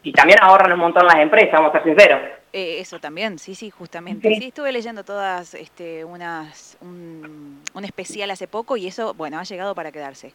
Y 0.02 0.14
también 0.14 0.40
ahorran 0.42 0.72
un 0.72 0.80
montón 0.80 1.06
las 1.06 1.18
empresas, 1.18 1.54
vamos 1.54 1.70
a 1.70 1.74
ser 1.74 1.84
sinceros. 1.84 2.22
Eh, 2.52 2.80
eso 2.80 3.00
también, 3.00 3.38
sí, 3.38 3.54
sí, 3.54 3.70
justamente. 3.70 4.34
Sí, 4.36 4.48
estuve 4.48 4.72
leyendo 4.72 5.04
todas 5.04 5.54
este, 5.54 6.04
unas, 6.04 6.78
un, 6.82 7.62
especial 7.84 8.32
hace 8.32 8.48
poco 8.48 8.76
y 8.78 8.88
eso, 8.88 9.14
bueno, 9.14 9.38
ha 9.38 9.44
llegado 9.44 9.76
para 9.76 9.92
quedarse. 9.92 10.34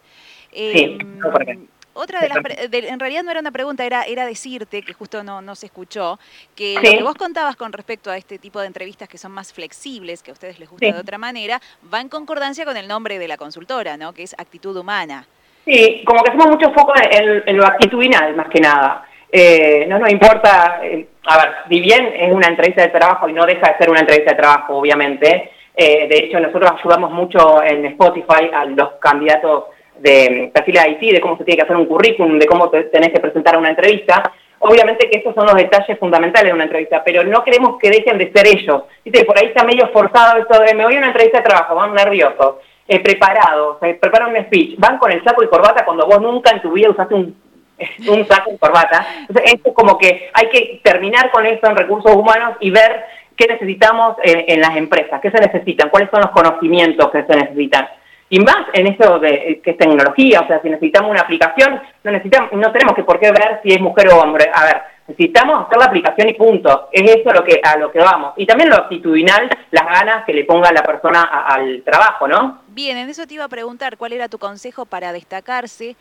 sí, 0.53 0.97
em, 1.01 1.67
otra 1.95 2.21
de 2.21 2.29
las, 2.29 2.39
en 2.73 3.01
realidad 3.01 3.23
no 3.23 3.31
era 3.31 3.41
una 3.41 3.53
pregunta, 3.53 3.85
era, 3.85 4.03
era 4.03 4.27
decirte, 4.27 4.83
que 4.83 4.93
justo 4.93 5.23
no, 5.23 5.41
no 5.41 5.55
se 5.55 5.67
escuchó, 5.67 6.19
que 6.55 6.75
lo 6.75 6.83
que 6.83 7.03
vos 7.03 7.15
contabas 7.15 7.57
con 7.57 7.73
respecto 7.73 8.11
a 8.11 8.17
este 8.17 8.39
tipo 8.39 8.61
de 8.61 8.67
entrevistas 8.67 9.09
que 9.09 9.17
son 9.17 9.33
más 9.33 9.53
flexibles, 9.53 10.23
que 10.23 10.31
a 10.31 10.35
ustedes 10.35 10.59
les 10.59 10.69
gusta 10.69 10.87
de 10.87 10.99
otra 10.99 11.19
manera, 11.19 11.61
va 11.93 12.01
en 12.01 12.09
concordancia 12.09 12.65
con 12.65 12.77
el 12.77 12.89
nombre 12.89 13.19
de 13.19 13.29
la 13.29 13.37
consultora, 13.37 13.97
¿no? 13.97 14.13
Que 14.13 14.25
es 14.25 14.35
actitud 14.39 14.77
humana. 14.77 15.27
Sí, 15.65 16.03
como 16.05 16.23
que 16.23 16.31
hacemos 16.31 16.49
mucho 16.49 16.71
foco 16.73 16.93
en, 16.97 17.57
lo 17.57 17.65
actitudinal, 17.65 18.35
más 18.37 18.49
que 18.49 18.61
nada. 18.61 19.07
Eh, 19.33 19.87
no 19.89 19.99
nos 19.99 20.11
importa, 20.11 20.81
eh, 20.83 21.07
a 21.27 21.39
ver, 21.39 21.55
si 21.69 21.81
bien 21.81 22.13
es 22.17 22.33
una 22.33 22.49
entrevista 22.49 22.83
de 22.83 22.89
trabajo 22.89 23.29
y 23.29 23.33
no 23.33 23.47
deja 23.47 23.73
de 23.73 23.79
ser 23.79 23.91
una 23.91 24.01
entrevista 24.01 24.33
de 24.33 24.37
trabajo, 24.37 24.77
obviamente, 24.77 25.51
eh, 25.75 26.07
de 26.07 26.17
hecho 26.19 26.39
nosotros 26.39 26.71
ayudamos 26.79 27.11
mucho 27.11 27.63
en 27.63 27.85
Spotify 27.87 28.51
a 28.55 28.65
los 28.67 28.93
candidatos 29.01 29.65
de 29.99 30.51
perfil 30.53 30.75
de 30.75 30.91
IT, 30.91 31.15
de 31.15 31.21
cómo 31.21 31.39
se 31.39 31.45
tiene 31.45 31.57
que 31.57 31.65
hacer 31.65 31.77
un 31.77 31.87
currículum, 31.87 32.39
de 32.39 32.47
cómo 32.47 32.69
tenés 32.69 33.11
que 33.11 33.21
presentar 33.21 33.57
una 33.57 33.71
entrevista. 33.71 34.33
Obviamente 34.61 35.11
que 35.11 35.19
esos 35.19 35.35
son 35.35 35.47
los 35.47 35.55
detalles 35.55 35.99
fundamentales 35.99 36.51
de 36.51 36.55
una 36.55 36.65
entrevista, 36.65 37.03
pero 37.05 37.25
no 37.25 37.43
queremos 37.43 37.79
que 37.79 37.91
dejen 37.91 38.19
de 38.19 38.33
ser 38.33 38.47
ellos. 38.47 38.85
¿Viste? 39.05 39.25
Por 39.25 39.39
ahí 39.39 39.47
está 39.47 39.65
medio 39.65 39.89
forzado 39.89 40.39
esto 40.39 40.61
de 40.61 40.75
me 40.75 40.85
voy 40.85 40.95
a 40.95 40.99
una 40.99 41.09
entrevista 41.09 41.39
de 41.39 41.45
trabajo, 41.45 41.75
van 41.75 41.95
nerviosos, 41.95 42.57
eh, 42.87 43.01
preparados, 43.01 43.79
eh, 43.83 43.95
preparan 44.01 44.31
un 44.31 44.43
speech, 44.45 44.79
van 44.79 44.99
con 44.99 45.11
el 45.11 45.23
saco 45.25 45.43
y 45.43 45.49
corbata 45.49 45.85
cuando 45.85 46.07
vos 46.07 46.21
nunca 46.21 46.51
en 46.51 46.63
tu 46.63 46.73
vida 46.73 46.91
usaste 46.91 47.15
un, 47.15 47.37
un 48.09 48.27
saco 48.27 48.53
y 48.53 48.59
corbata. 48.59 49.07
Entonces, 49.21 49.53
esto 49.55 49.71
es 49.71 49.75
como 49.75 49.99
que 49.99 50.31
hay 50.33 50.49
que 50.49 50.81
terminar 50.83 51.31
con 51.31 51.47
esto 51.47 51.69
en 51.69 51.77
recursos 51.77 52.15
humanos 52.15 52.57
y 52.61 52.71
ver 52.71 53.05
qué 53.37 53.47
necesitamos 53.49 54.17
en 54.23 54.61
las 54.61 54.77
empresas, 54.77 55.21
qué 55.21 55.29
se 55.29 55.41
necesitan, 55.41 55.91
cuáles 55.91 56.09
son 56.09 56.21
los 56.21 56.31
conocimientos 56.31 57.11
que 57.11 57.25
se 57.25 57.35
necesitan. 57.35 57.89
Y 58.31 58.41
más 58.41 58.67
en 58.73 58.87
esto 58.87 59.19
de 59.19 59.61
que 59.63 59.71
es 59.71 59.77
tecnología, 59.77 60.41
o 60.41 60.47
sea, 60.47 60.61
si 60.63 60.69
necesitamos 60.69 61.11
una 61.11 61.21
aplicación, 61.21 61.81
no 62.03 62.11
necesitamos, 62.11 62.53
no 62.53 62.73
tenemos 62.73 62.95
que 62.95 63.05
por 63.05 63.21
qué 63.21 63.31
ver 63.31 63.61
si 63.63 63.73
es 63.73 63.81
mujer 63.81 64.09
o 64.09 64.19
hombre. 64.19 64.51
A 64.53 64.65
ver, 64.65 64.83
necesitamos 65.07 65.67
hacer 65.67 65.79
la 65.79 65.85
aplicación 65.85 66.29
y 66.29 66.35
punto. 66.35 66.89
Es 66.91 67.03
eso 67.03 67.33
lo 67.33 67.45
que, 67.45 67.61
a 67.63 67.77
lo 67.77 67.93
que 67.93 67.99
vamos. 68.01 68.33
Y 68.37 68.47
también 68.47 68.71
lo 68.71 68.77
actitudinal, 68.77 69.49
las 69.71 69.85
ganas 69.85 70.25
que 70.25 70.33
le 70.33 70.45
ponga 70.45 70.73
la 70.73 70.83
persona 70.83 71.23
al 71.23 71.83
trabajo, 71.85 72.27
¿no? 72.27 72.63
Bien, 72.75 72.97
en 72.97 73.09
eso 73.09 73.27
te 73.27 73.35
iba 73.35 73.45
a 73.45 73.49
preguntar 73.49 73.97
cuál 73.97 74.13
era 74.13 74.29
tu 74.29 74.39
consejo 74.39 74.85
para 74.85 75.13
destacarse 75.13 75.97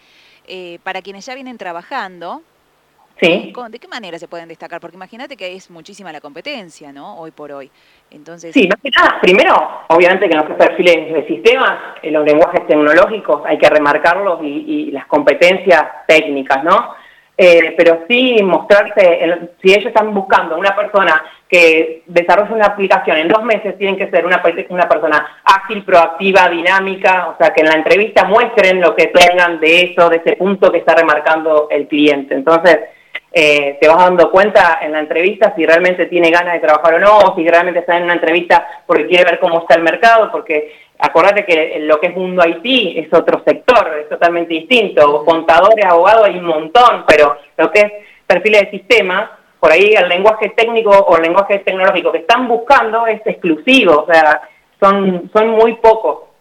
eh, 0.47 0.79
para 0.83 1.01
quienes 1.01 1.25
ya 1.25 1.35
vienen 1.35 1.57
trabajando 1.57 2.41
¿De 3.21 3.79
qué 3.79 3.87
manera 3.87 4.17
se 4.19 4.27
pueden 4.27 4.49
destacar? 4.49 4.81
Porque 4.81 4.95
imagínate 4.97 5.37
que 5.37 5.55
es 5.55 5.69
muchísima 5.69 6.11
la 6.11 6.19
competencia, 6.19 6.91
¿no? 6.91 7.17
Hoy 7.17 7.31
por 7.31 7.51
hoy. 7.51 7.69
Entonces... 8.11 8.53
Sí, 8.53 8.67
más 8.67 8.81
que 8.81 8.89
nada, 8.89 9.19
primero, 9.21 9.55
obviamente 9.89 10.27
que 10.27 10.35
en 10.35 10.45
los 10.45 10.57
perfiles 10.57 11.13
de 11.13 11.27
sistemas, 11.27 11.79
en 12.01 12.13
los 12.13 12.25
lenguajes 12.25 12.67
tecnológicos 12.67 13.43
hay 13.45 13.57
que 13.57 13.69
remarcarlos 13.69 14.39
y, 14.43 14.91
las 14.91 15.05
competencias 15.07 15.83
técnicas, 16.07 16.63
¿no? 16.63 16.95
Eh, 17.35 17.73
pero 17.75 18.05
sí 18.07 18.43
mostrarse, 18.43 19.49
si 19.59 19.71
ellos 19.71 19.87
están 19.87 20.13
buscando 20.13 20.55
una 20.55 20.75
persona 20.75 21.23
que 21.49 22.03
desarrolle 22.05 22.53
una 22.53 22.67
aplicación 22.67 23.17
en 23.17 23.27
dos 23.27 23.43
meses, 23.43 23.77
tienen 23.77 23.97
que 23.97 24.09
ser 24.09 24.25
una, 24.25 24.41
una 24.69 24.87
persona 24.87 25.41
ágil, 25.43 25.83
proactiva, 25.83 26.47
dinámica, 26.49 27.29
o 27.29 27.37
sea, 27.37 27.51
que 27.51 27.61
en 27.61 27.69
la 27.69 27.75
entrevista 27.75 28.25
muestren 28.25 28.79
lo 28.79 28.95
que 28.95 29.07
tengan 29.07 29.59
de 29.59 29.81
eso, 29.81 30.09
de 30.09 30.17
ese 30.17 30.35
punto 30.35 30.71
que 30.71 30.79
está 30.79 30.93
remarcando 30.95 31.67
el 31.71 31.87
cliente. 31.87 32.35
Entonces, 32.35 32.79
eh, 33.35 33.79
te 33.81 33.87
vas 33.87 33.97
dando 33.97 34.29
cuenta 34.29 34.77
en 34.83 34.91
la 34.91 34.99
entrevista 34.99 35.55
si 35.55 35.65
realmente 35.65 36.05
tiene 36.05 36.29
ganas 36.29 36.53
de 36.53 36.59
trabajar 36.59 36.93
o 36.93 36.99
no, 36.99 37.17
o 37.17 37.35
si 37.35 37.47
realmente 37.47 37.79
está 37.79 37.97
en 37.97 38.03
una 38.03 38.13
entrevista 38.13 38.67
porque 38.85 39.07
quiere 39.07 39.23
ver 39.23 39.39
cómo 39.39 39.61
está 39.61 39.73
el 39.73 39.81
mercado, 39.81 40.31
porque 40.31 40.71
acordate 41.03 41.45
que 41.45 41.79
lo 41.81 41.99
que 41.99 42.07
es 42.07 42.15
mundo 42.15 42.43
IT 42.47 42.97
es 42.97 43.13
otro 43.13 43.43
sector, 43.45 43.99
es 43.99 44.09
totalmente 44.09 44.53
distinto. 44.53 45.25
Contadores, 45.25 45.85
abogados 45.85 46.27
hay 46.27 46.37
un 46.37 46.45
montón, 46.45 47.03
pero 47.05 47.37
lo 47.57 47.69
que 47.71 47.79
es 47.81 47.91
perfiles 48.25 48.61
de 48.61 48.71
sistema, 48.71 49.37
por 49.59 49.71
ahí 49.71 49.93
el 49.93 50.07
lenguaje 50.07 50.53
técnico 50.55 50.91
o 50.91 51.17
el 51.17 51.23
lenguaje 51.23 51.59
tecnológico 51.59 52.11
que 52.11 52.19
están 52.19 52.47
buscando 52.47 53.05
es 53.05 53.21
exclusivo, 53.25 54.03
o 54.03 54.05
sea, 54.05 54.41
son, 54.79 55.29
son 55.33 55.49
muy 55.49 55.75
pocos 55.75 56.33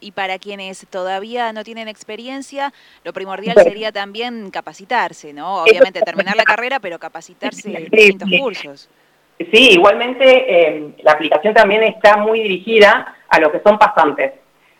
y, 0.00 0.12
para 0.12 0.38
quienes 0.38 0.86
todavía 0.90 1.52
no 1.52 1.64
tienen 1.64 1.88
experiencia, 1.88 2.72
lo 3.04 3.12
primordial 3.14 3.56
sería 3.62 3.90
también 3.90 4.50
capacitarse, 4.50 5.32
¿no? 5.32 5.62
Obviamente 5.62 6.02
terminar 6.02 6.36
la 6.36 6.44
carrera, 6.44 6.78
pero 6.78 6.98
capacitarse 6.98 7.74
en 7.74 7.90
distintos 7.90 8.28
cursos. 8.38 8.88
Sí, 9.38 9.70
igualmente 9.72 10.24
eh, 10.24 10.94
la 11.02 11.12
aplicación 11.12 11.54
también 11.54 11.82
está 11.82 12.16
muy 12.16 12.40
dirigida 12.40 13.14
a 13.28 13.40
lo 13.40 13.50
que 13.50 13.60
son 13.60 13.78
pasantes, 13.78 14.32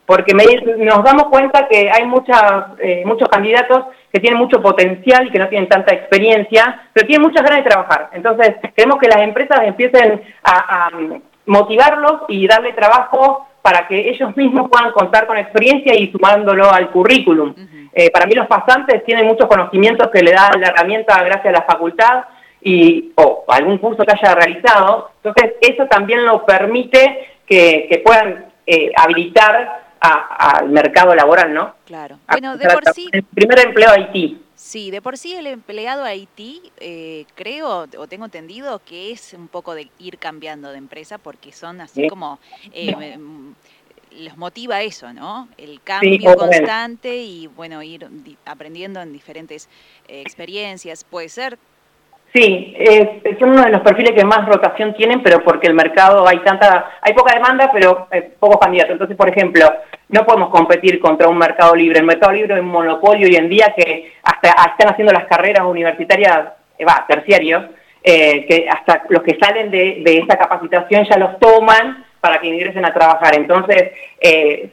porque 0.06 0.32
nos 0.32 1.02
damos 1.02 1.24
cuenta 1.24 1.66
que 1.66 1.90
hay 1.90 2.04
muchas, 2.06 2.66
eh, 2.78 3.02
muchos 3.04 3.28
candidatos 3.28 3.86
que 4.12 4.20
tienen 4.20 4.38
mucho 4.38 4.62
potencial 4.62 5.26
y 5.26 5.30
que 5.30 5.38
no 5.38 5.48
tienen 5.48 5.68
tanta 5.68 5.92
experiencia, 5.92 6.88
pero 6.92 7.06
tienen 7.06 7.26
muchas 7.26 7.42
ganas 7.42 7.64
de 7.64 7.70
trabajar. 7.70 8.10
Entonces, 8.12 8.54
queremos 8.76 8.98
que 8.98 9.08
las 9.08 9.22
empresas 9.22 9.60
empiecen 9.64 10.22
a, 10.44 10.86
a 10.86 10.90
motivarlos 11.46 12.22
y 12.28 12.46
darle 12.46 12.72
trabajo 12.74 13.48
para 13.64 13.88
que 13.88 14.10
ellos 14.10 14.36
mismos 14.36 14.68
puedan 14.70 14.92
contar 14.92 15.26
con 15.26 15.38
experiencia 15.38 15.94
y 15.94 16.12
sumándolo 16.12 16.70
al 16.70 16.90
currículum. 16.90 17.54
Eh, 17.94 18.10
para 18.10 18.26
mí 18.26 18.34
los 18.34 18.46
pasantes 18.46 19.02
tienen 19.04 19.26
muchos 19.26 19.48
conocimientos 19.48 20.10
que 20.12 20.22
le 20.22 20.32
da 20.32 20.50
la 20.58 20.68
herramienta 20.68 21.22
gracias 21.22 21.46
a 21.46 21.60
la 21.60 21.62
facultad 21.62 22.24
y, 22.64 23.12
o 23.16 23.44
algún 23.46 23.78
curso 23.78 24.04
que 24.04 24.12
haya 24.12 24.34
realizado. 24.34 25.10
Entonces, 25.22 25.54
eso 25.60 25.86
también 25.86 26.24
lo 26.24 26.44
permite 26.44 27.36
que, 27.46 28.02
puedan 28.04 28.46
eh, 28.66 28.90
habilitar 28.96 29.84
al 30.00 30.68
mercado 30.68 31.14
laboral, 31.14 31.54
¿no? 31.54 31.74
Claro. 31.86 32.18
Bueno, 32.28 32.56
de 32.58 32.68
por 32.68 32.92
sí... 32.92 33.08
El 33.12 33.22
primer 33.22 33.60
empleo 33.60 33.90
Haití. 33.90 34.40
Sí, 34.54 34.90
de 34.90 35.00
por 35.00 35.16
sí 35.16 35.34
el 35.34 35.46
empleado 35.46 36.04
Haití, 36.04 36.62
eh, 36.78 37.26
creo 37.34 37.86
o 37.98 38.06
tengo 38.06 38.26
entendido 38.26 38.80
que 38.80 39.10
es 39.12 39.34
un 39.34 39.48
poco 39.48 39.74
de 39.74 39.88
ir 39.98 40.18
cambiando 40.18 40.70
de 40.70 40.78
empresa 40.78 41.18
porque 41.18 41.52
son 41.52 41.80
así 41.80 42.08
como, 42.08 42.38
eh, 42.72 43.16
los 44.18 44.36
motiva 44.36 44.82
eso, 44.82 45.12
¿no? 45.12 45.48
El 45.58 45.80
cambio 45.82 46.36
constante 46.36 47.16
y 47.16 47.46
bueno, 47.48 47.82
ir 47.82 48.06
aprendiendo 48.44 49.00
en 49.00 49.12
diferentes 49.12 49.68
eh, 50.08 50.20
experiencias. 50.20 51.04
Puede 51.04 51.28
ser 51.28 51.58
Sí, 52.34 52.76
son 53.38 53.50
uno 53.50 53.62
de 53.62 53.70
los 53.70 53.82
perfiles 53.82 54.10
que 54.10 54.24
más 54.24 54.44
rotación 54.48 54.92
tienen, 54.94 55.22
pero 55.22 55.44
porque 55.44 55.68
el 55.68 55.74
mercado 55.74 56.26
hay 56.26 56.40
tanta, 56.40 56.90
hay 57.00 57.14
poca 57.14 57.32
demanda, 57.32 57.70
pero 57.72 58.08
eh, 58.10 58.28
pocos 58.40 58.58
candidatos. 58.58 58.94
Entonces, 58.94 59.16
por 59.16 59.28
ejemplo, 59.28 59.72
no 60.08 60.26
podemos 60.26 60.48
competir 60.48 60.98
contra 60.98 61.28
un 61.28 61.38
mercado 61.38 61.76
libre. 61.76 62.00
El 62.00 62.06
mercado 62.06 62.32
libre 62.32 62.54
es 62.54 62.60
un 62.60 62.66
monopolio 62.66 63.28
hoy 63.28 63.36
en 63.36 63.48
día 63.48 63.72
que 63.76 64.14
hasta 64.24 64.48
están 64.48 64.92
haciendo 64.92 65.12
las 65.12 65.26
carreras 65.26 65.64
universitarias, 65.64 66.48
eh, 66.76 66.84
va, 66.84 67.04
terciarios, 67.06 67.66
eh, 68.02 68.44
que 68.46 68.66
hasta 68.68 69.04
los 69.10 69.22
que 69.22 69.38
salen 69.40 69.70
de, 69.70 70.02
de 70.04 70.18
esa 70.18 70.36
capacitación 70.36 71.04
ya 71.08 71.16
los 71.16 71.38
toman 71.38 72.04
para 72.20 72.40
que 72.40 72.48
ingresen 72.48 72.84
a 72.84 72.92
trabajar. 72.92 73.36
Entonces, 73.36 73.92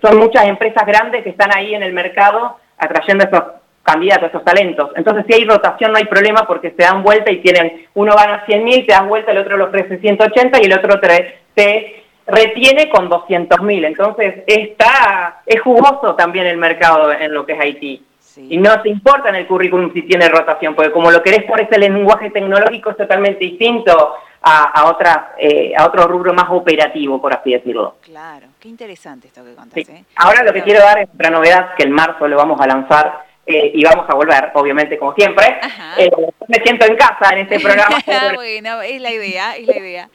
son 0.02 0.18
muchas 0.18 0.46
empresas 0.48 0.84
grandes 0.84 1.22
que 1.22 1.30
están 1.30 1.56
ahí 1.56 1.76
en 1.76 1.84
el 1.84 1.94
mercado 1.94 2.58
atrayendo 2.80 3.26
esos 3.26 3.61
candidatos, 3.84 4.30
esos 4.30 4.44
talentos. 4.44 4.92
Entonces, 4.96 5.26
si 5.28 5.34
hay 5.34 5.46
rotación, 5.46 5.92
no 5.92 5.98
hay 5.98 6.06
problema 6.06 6.46
porque 6.48 6.72
se 6.72 6.84
dan 6.84 7.04
vuelta 7.04 7.32
y 7.32 7.42
tienen, 7.42 7.88
uno 7.94 8.16
gana 8.16 8.46
100 8.46 8.64
mil, 8.64 8.86
te 8.86 8.94
das 8.94 9.08
vuelta, 9.08 9.32
el 9.32 9.40
otro 9.40 9.58
lo 9.58 9.66
ofrece 9.66 9.98
180 9.98 10.62
y 10.62 10.66
el 10.66 10.74
otro 10.74 11.00
te, 11.00 12.04
retiene 12.28 12.90
con 12.90 13.10
200 13.10 13.62
mil. 13.62 13.84
Entonces, 13.86 14.44
está, 14.46 15.42
es 15.46 15.62
jugoso 15.62 16.16
también 16.16 16.46
el 16.48 16.58
mercado 16.58 17.12
en 17.12 17.34
lo 17.34 17.46
que 17.46 17.54
es 17.54 17.60
Haití. 17.60 18.06
Y 18.38 18.58
no 18.58 18.82
te 18.82 18.90
importa 18.90 19.30
en 19.30 19.36
el 19.36 19.48
currículum 19.48 19.92
si 19.94 20.04
tiene 20.04 20.30
rotación, 20.30 20.74
porque 20.74 20.92
como 20.92 21.12
lo 21.12 21.22
querés 21.22 21.44
por 21.44 21.60
ese 21.60 21.78
lenguaje 21.78 22.30
tecnológico 22.30 22.92
es 22.92 22.98
totalmente 22.98 23.44
distinto 23.44 24.16
a, 24.42 24.64
a, 24.64 24.86
otra, 24.90 25.34
eh, 25.38 25.74
a 25.76 25.86
otro 25.86 26.08
rubro 26.08 26.34
más 26.34 26.46
operativo, 26.50 27.22
por 27.22 27.34
así 27.34 27.52
decirlo. 27.52 27.96
Claro, 28.02 28.48
qué 28.58 28.70
interesante 28.70 29.28
esto 29.28 29.44
que 29.44 29.54
contás. 29.54 29.90
¿eh? 29.90 30.06
Ahora 30.16 30.44
lo 30.44 30.54
que 30.54 30.64
quiero 30.64 30.80
dar 30.80 31.00
es 31.00 31.10
otra 31.14 31.30
novedad, 31.30 31.76
que 31.76 31.84
en 31.84 31.92
marzo 31.92 32.26
lo 32.28 32.38
vamos 32.38 32.60
a 32.62 32.68
lanzar, 32.68 33.26
eh, 33.46 33.72
y 33.74 33.84
vamos 33.84 34.06
a 34.08 34.14
volver, 34.14 34.52
obviamente, 34.54 34.98
como 34.98 35.14
siempre. 35.14 35.60
Eh, 35.98 36.10
me 36.48 36.58
siento 36.64 36.86
en 36.86 36.96
casa 36.96 37.34
en 37.34 37.40
este 37.40 37.60
programa. 37.60 37.98
bueno, 38.36 38.82
es 38.82 39.02
la 39.02 39.12
idea, 39.12 39.56
es 39.56 39.68
la 39.68 39.78
idea. 39.78 40.10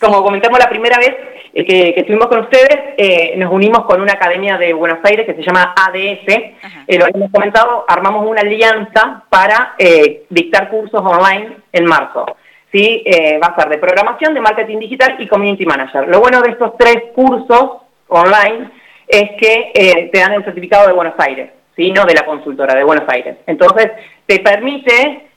Como 0.00 0.22
comentamos 0.22 0.60
la 0.60 0.68
primera 0.68 0.96
vez 0.96 1.12
eh, 1.54 1.64
que, 1.64 1.94
estuvimos 1.96 2.28
con 2.28 2.40
ustedes, 2.40 3.36
nos 3.36 3.52
unimos 3.52 3.84
con 3.84 4.00
una 4.00 4.12
academia 4.12 4.56
de 4.56 4.72
Buenos 4.72 5.00
Aires 5.02 5.26
que 5.26 5.34
se 5.34 5.42
llama 5.42 5.74
ADS. 5.76 6.96
lo 6.98 7.06
hemos 7.06 7.32
comentado, 7.32 7.84
armamos 7.88 8.24
una 8.24 8.42
alianza 8.42 9.24
para 9.28 9.74
dictar 10.30 10.70
cursos 10.70 11.02
online 11.04 11.56
en 11.72 11.84
marzo. 11.84 12.26
¿sí? 12.70 13.02
va 13.42 13.48
a 13.48 13.60
ser 13.60 13.70
de 13.70 13.78
programación, 13.78 14.34
de 14.34 14.40
marketing 14.40 14.78
digital 14.78 15.16
y 15.18 15.26
community 15.26 15.66
manager. 15.66 16.06
Lo 16.06 16.20
bueno 16.20 16.42
de 16.42 16.52
estos 16.52 16.76
tres 16.78 17.02
cursos 17.12 17.78
online 18.06 18.70
es 19.08 19.30
que 19.40 20.10
te 20.12 20.18
dan 20.20 20.34
el 20.34 20.44
certificado 20.44 20.86
de 20.86 20.92
Buenos 20.92 21.14
Aires 21.18 21.50
sino 21.78 22.04
de 22.04 22.14
la 22.14 22.26
consultora 22.26 22.74
de 22.74 22.82
Buenos 22.82 23.08
Aires. 23.08 23.36
Entonces, 23.46 23.92
te 24.26 24.40
permite, 24.40 25.28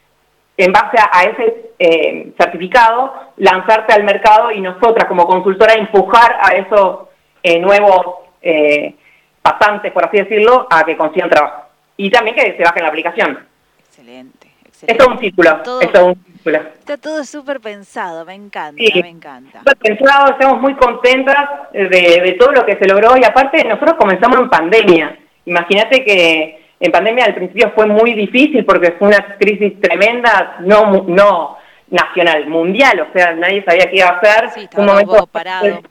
en 0.58 0.72
base 0.72 0.98
a, 1.00 1.24
ese 1.26 1.74
eh, 1.78 2.34
certificado, 2.36 3.14
lanzarte 3.38 3.94
al 3.94 4.04
mercado 4.04 4.52
y 4.52 4.60
nosotras 4.60 5.08
como 5.08 5.28
consultora 5.28 5.76
empujar 5.76 6.38
a 6.42 6.56
esos 6.56 7.10
eh, 7.44 7.60
nuevos 7.60 8.08
eh, 8.42 8.96
pasantes, 9.40 9.92
por 9.92 10.04
así 10.04 10.18
decirlo, 10.18 10.68
a 10.68 10.84
que 10.84 10.98
consigan 10.98 11.30
trabajo. 11.30 11.68
Y 11.96 12.10
también 12.10 12.36
que 12.36 12.58
se 12.58 12.64
bajen 12.64 12.82
la 12.82 12.90
aplicación. 12.90 13.48
Excelente. 13.78 14.48
Esto 14.88 15.04
es 15.04 15.08
un 15.10 15.20
círculo. 15.20 15.62
Está 16.80 16.98
todo 16.98 17.24
súper 17.24 17.60
pensado, 17.60 18.26
me 18.26 18.34
encanta, 18.34 18.82
me 18.82 19.10
encanta. 19.10 19.60
Súper 19.60 19.78
pensado, 19.78 20.32
estamos 20.32 20.60
muy 20.60 20.74
contentas 20.74 21.72
de, 21.72 21.88
de, 21.88 22.36
todo 22.40 22.52
lo 22.52 22.66
que 22.66 22.78
se 22.78 22.88
logró 22.88 23.16
y 23.16 23.24
aparte 23.24 23.64
nosotros 23.64 23.94
comenzamos 24.00 24.40
en 24.40 24.50
pandemia. 24.50 25.21
Imagínate 25.46 26.04
que 26.04 26.62
en 26.80 26.92
pandemia 26.92 27.26
al 27.26 27.36
principio 27.36 27.72
fue 27.76 27.86
muy 27.86 28.14
difícil 28.14 28.66
porque 28.66 28.94
fue 28.94 29.10
una 29.10 29.38
crisis 29.38 29.80
tremenda, 29.80 30.58
no, 30.62 31.06
no 31.08 31.58
nacional, 31.90 32.48
mundial, 32.48 33.02
o 33.02 33.14
sea, 33.14 33.34
nadie 33.34 33.64
sabía 33.64 33.90
qué 33.90 33.98
iba 33.98 34.08
a 34.08 34.18
hacer. 34.18 34.50
Sí, 34.52 34.70
un 34.78 34.86
momento 34.86 35.28
parado. 35.28 35.82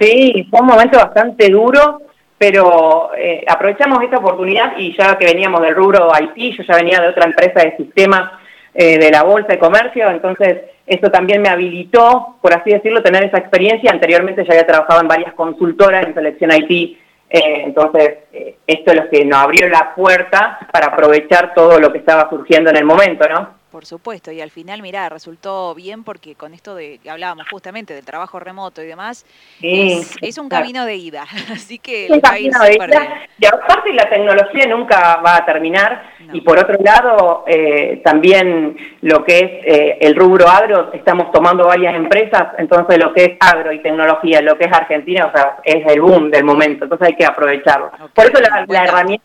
Sí, 0.00 0.46
fue 0.48 0.60
un 0.60 0.66
momento 0.66 0.96
bastante 0.96 1.50
duro, 1.50 2.02
pero 2.38 3.10
eh, 3.16 3.44
aprovechamos 3.46 4.02
esta 4.02 4.18
oportunidad 4.18 4.78
y 4.78 4.96
ya 4.96 5.18
que 5.18 5.26
veníamos 5.26 5.60
del 5.60 5.74
rubro 5.74 6.10
IT, 6.18 6.56
yo 6.56 6.62
ya 6.62 6.76
venía 6.76 7.00
de 7.00 7.08
otra 7.08 7.26
empresa 7.26 7.60
de 7.60 7.76
sistemas 7.76 8.32
eh, 8.72 8.98
de 8.98 9.10
la 9.10 9.24
Bolsa 9.24 9.48
de 9.48 9.58
Comercio, 9.58 10.08
entonces 10.08 10.62
eso 10.86 11.10
también 11.10 11.42
me 11.42 11.48
habilitó, 11.48 12.36
por 12.40 12.54
así 12.54 12.70
decirlo, 12.70 13.02
tener 13.02 13.24
esa 13.24 13.38
experiencia. 13.38 13.90
Anteriormente 13.90 14.44
ya 14.44 14.52
había 14.52 14.66
trabajado 14.66 15.00
en 15.02 15.08
varias 15.08 15.34
consultoras 15.34 16.06
en 16.06 16.14
selección 16.14 16.50
IT 16.52 16.98
eh, 17.30 17.62
entonces, 17.64 18.18
eh, 18.32 18.56
esto 18.66 18.90
es 18.90 18.96
lo 18.96 19.08
que 19.08 19.24
nos 19.24 19.38
abrió 19.38 19.68
la 19.68 19.94
puerta 19.94 20.58
para 20.72 20.88
aprovechar 20.88 21.54
todo 21.54 21.78
lo 21.78 21.92
que 21.92 21.98
estaba 21.98 22.28
surgiendo 22.28 22.70
en 22.70 22.76
el 22.76 22.84
momento, 22.84 23.28
¿no? 23.28 23.59
Por 23.70 23.86
supuesto, 23.86 24.32
y 24.32 24.40
al 24.40 24.50
final, 24.50 24.82
mira, 24.82 25.08
resultó 25.08 25.76
bien 25.76 26.02
porque 26.02 26.34
con 26.34 26.54
esto 26.54 26.74
de 26.74 26.98
que 26.98 27.08
hablábamos 27.08 27.46
justamente 27.48 27.94
del 27.94 28.04
trabajo 28.04 28.40
remoto 28.40 28.82
y 28.82 28.86
demás, 28.86 29.24
es, 29.62 30.38
un 30.38 30.48
camino 30.48 30.84
de 30.84 30.96
ida, 30.96 31.22
así 31.52 31.78
que 31.78 32.08
el 32.08 32.20
país 32.20 32.52
de 32.58 32.74
ida. 32.74 33.22
Y 33.38 33.46
aparte 33.46 33.92
la 33.92 34.10
tecnología 34.10 34.66
nunca 34.66 35.20
va 35.24 35.36
a 35.36 35.46
terminar, 35.46 36.02
y 36.32 36.40
por 36.40 36.58
otro 36.58 36.78
lado, 36.82 37.44
eh, 37.46 38.00
también 38.04 38.76
lo 39.02 39.24
que 39.24 39.38
es 39.38 39.50
eh, 39.64 39.98
el 40.00 40.16
rubro 40.16 40.48
agro, 40.48 40.90
estamos 40.92 41.30
tomando 41.30 41.66
varias 41.66 41.94
empresas, 41.94 42.48
entonces 42.58 42.98
lo 42.98 43.12
que 43.12 43.24
es 43.24 43.30
agro 43.38 43.72
y 43.72 43.80
tecnología, 43.82 44.42
lo 44.42 44.58
que 44.58 44.64
es 44.64 44.72
Argentina, 44.72 45.26
o 45.26 45.32
sea, 45.32 45.58
es 45.62 45.86
el 45.86 46.00
boom 46.00 46.28
del 46.30 46.42
momento, 46.42 46.84
entonces 46.84 47.06
hay 47.06 47.14
que 47.14 47.24
aprovecharlo. 47.24 47.92
Por 48.12 48.24
eso 48.24 48.40
la, 48.40 48.64
la 48.66 48.84
herramienta 48.84 49.24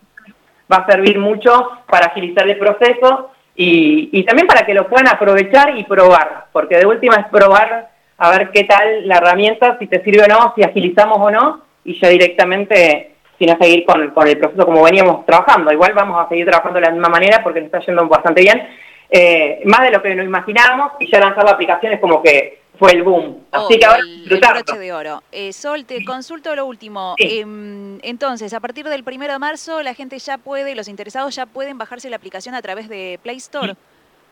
va 0.72 0.76
a 0.78 0.86
servir 0.86 1.18
mucho 1.18 1.68
para 1.88 2.06
agilizar 2.06 2.48
el 2.48 2.58
proceso 2.58 3.30
y, 3.56 4.22
también 4.24 4.46
para 4.46 4.66
que 4.66 4.74
lo 4.74 4.86
puedan 4.86 5.08
aprovechar 5.08 5.76
y 5.76 5.84
probar, 5.84 6.46
porque 6.52 6.76
de 6.76 6.86
última 6.86 7.16
es 7.16 7.26
probar 7.28 7.88
a 8.18 8.30
ver 8.30 8.50
qué 8.50 8.64
tal 8.64 9.08
la 9.08 9.16
herramienta, 9.16 9.78
si 9.78 9.86
te 9.86 10.02
sirve 10.02 10.24
o 10.24 10.28
no, 10.28 10.52
si 10.54 10.62
agilizamos 10.62 11.18
o 11.18 11.30
no, 11.30 11.62
y 11.84 11.98
ya 11.98 12.08
directamente 12.08 13.12
sin 13.38 13.56
seguir 13.58 13.84
con, 13.84 14.10
con 14.10 14.26
el 14.28 14.38
proceso 14.38 14.64
como 14.64 14.82
veníamos 14.82 15.24
trabajando. 15.26 15.72
Igual 15.72 15.92
vamos 15.94 16.24
a 16.24 16.28
seguir 16.28 16.46
trabajando 16.46 16.80
de 16.80 16.86
la 16.86 16.92
misma 16.92 17.08
manera 17.08 17.42
porque 17.42 17.60
nos 17.60 17.66
está 17.66 17.80
yendo 17.80 18.06
bastante 18.08 18.42
bien, 18.42 18.66
eh, 19.10 19.60
más 19.64 19.82
de 19.82 19.90
lo 19.90 20.02
que 20.02 20.14
nos 20.14 20.26
imaginábamos, 20.26 20.92
y 21.00 21.10
ya 21.10 21.20
lanzar 21.20 21.48
aplicaciones 21.48 22.00
como 22.00 22.22
que 22.22 22.60
fue 22.78 22.92
el 22.92 23.02
boom. 23.02 23.44
Así 23.50 23.78
que 23.78 23.86
ahora 23.86 24.00
el, 24.00 24.78
de 24.78 24.92
oro. 24.92 25.22
Eh, 25.32 25.52
Sol, 25.52 25.84
te 25.84 26.04
consulto 26.04 26.54
lo 26.54 26.66
último. 26.66 27.14
Em, 27.18 27.98
entonces, 28.02 28.52
a 28.52 28.60
partir 28.60 28.86
del 28.86 29.04
primero 29.04 29.32
de 29.32 29.38
marzo, 29.38 29.82
la 29.82 29.94
gente 29.94 30.18
ya 30.18 30.38
puede, 30.38 30.74
los 30.74 30.88
interesados 30.88 31.34
ya 31.34 31.46
pueden 31.46 31.78
bajarse 31.78 32.10
la 32.10 32.16
aplicación 32.16 32.54
a 32.54 32.62
través 32.62 32.88
de 32.88 33.18
Play 33.22 33.36
Store. 33.36 33.74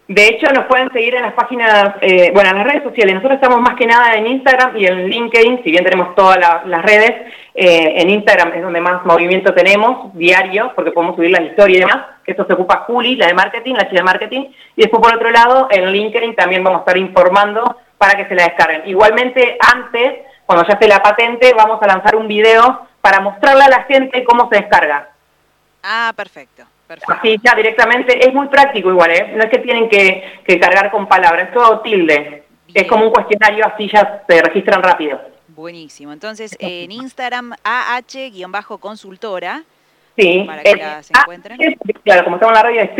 De 0.07 0.29
hecho, 0.29 0.47
nos 0.53 0.67
pueden 0.67 0.93
seguir 0.93 1.15
en 1.15 1.23
las 1.23 1.33
páginas, 1.33 1.95
eh, 2.03 2.31
bueno, 2.35 2.51
en 2.51 2.59
las 2.59 2.67
redes 2.67 2.83
sociales. 2.83 3.15
Nosotros 3.15 3.37
estamos 3.37 3.61
más 3.61 3.75
que 3.75 3.87
nada 3.87 4.15
en 4.15 4.27
Instagram 4.27 4.77
y 4.77 4.85
en 4.85 5.09
LinkedIn, 5.09 5.63
si 5.65 5.71
bien 5.71 5.83
tenemos 5.83 6.15
todas 6.15 6.39
las 6.67 6.83
redes. 6.83 7.33
Eh, 7.55 7.95
en 7.97 8.11
Instagram 8.11 8.53
es 8.53 8.63
donde 8.63 8.83
más 8.83 9.07
movimiento 9.07 9.55
tenemos, 9.55 10.13
diario, 10.15 10.73
porque 10.75 10.91
podemos 10.91 11.17
subir 11.17 11.31
la 11.31 11.41
historia 11.41 11.77
y 11.79 11.81
demás. 11.81 12.05
Esto 12.27 12.45
se 12.47 12.53
ocupa 12.53 12.85
Juli, 12.87 13.17
la 13.17 13.29
de 13.29 13.35
marketing, 13.35 13.75
la 13.75 13.89
chica 13.89 14.01
de 14.01 14.03
marketing. 14.03 14.41
Y 14.77 14.83
después, 14.83 15.01
por 15.01 15.15
otro 15.15 15.31
lado, 15.31 15.69
en 15.71 15.91
LinkedIn 15.91 16.35
también 16.35 16.63
vamos 16.63 16.81
a 16.81 16.83
estar 16.83 16.99
informando 16.99 17.79
para 17.99 18.17
que 18.17 18.27
se 18.27 18.35
la 18.35 18.45
descarguen. 18.45 18.83
Igualmente, 18.87 19.59
antes, 19.73 20.21
cuando 20.47 20.67
ya 20.67 20.75
esté 20.75 20.89
la 20.89 21.03
patente, 21.03 21.53
vamos 21.55 21.81
a 21.83 21.87
lanzar 21.87 22.17
un 22.17 22.29
video 22.29 22.87
para 23.01 23.21
mostrarle 23.21 23.65
a 23.65 23.69
la 23.69 23.83
gente 23.85 24.25
cómo 24.25 24.49
se 24.49 24.57
descarga. 24.57 25.11
Ah, 25.83 26.13
perfecto. 26.17 26.65
Perfecto. 26.87 27.15
Así 27.15 27.37
ya 27.43 27.55
directamente, 27.55 28.27
es 28.27 28.35
muy 28.35 28.49
práctico 28.49 28.91
igual, 28.91 29.11
¿eh? 29.11 29.33
No 29.35 29.45
es 29.45 29.51
que 29.51 29.59
tienen 29.59 29.89
que, 29.89 30.43
cargar 30.61 30.91
con 30.91 31.07
palabras, 31.07 31.49
es 31.49 31.55
todo 31.55 31.81
tilde. 31.81 32.45
Es 32.73 32.87
como 32.87 33.07
un 33.07 33.13
cuestionario, 33.13 33.67
así 33.67 33.89
ya 33.91 34.23
se 34.29 34.43
registran 34.43 34.83
rápido. 34.83 35.21
Buenísimo. 35.49 36.13
Entonces, 36.13 36.57
en 36.59 36.91
Instagram, 36.91 37.55
AH-consultora. 37.63 39.63
Sí. 40.17 40.45
Para 40.47 40.63
que 40.63 40.77
la 40.77 41.03
se 41.03 41.13
encuentren. 41.13 41.59
claro, 42.05 42.25
como 42.25 42.37
estamos 42.37 42.57
en 42.57 42.63
la 42.63 42.65
radio, 42.69 42.83
es 42.83 42.91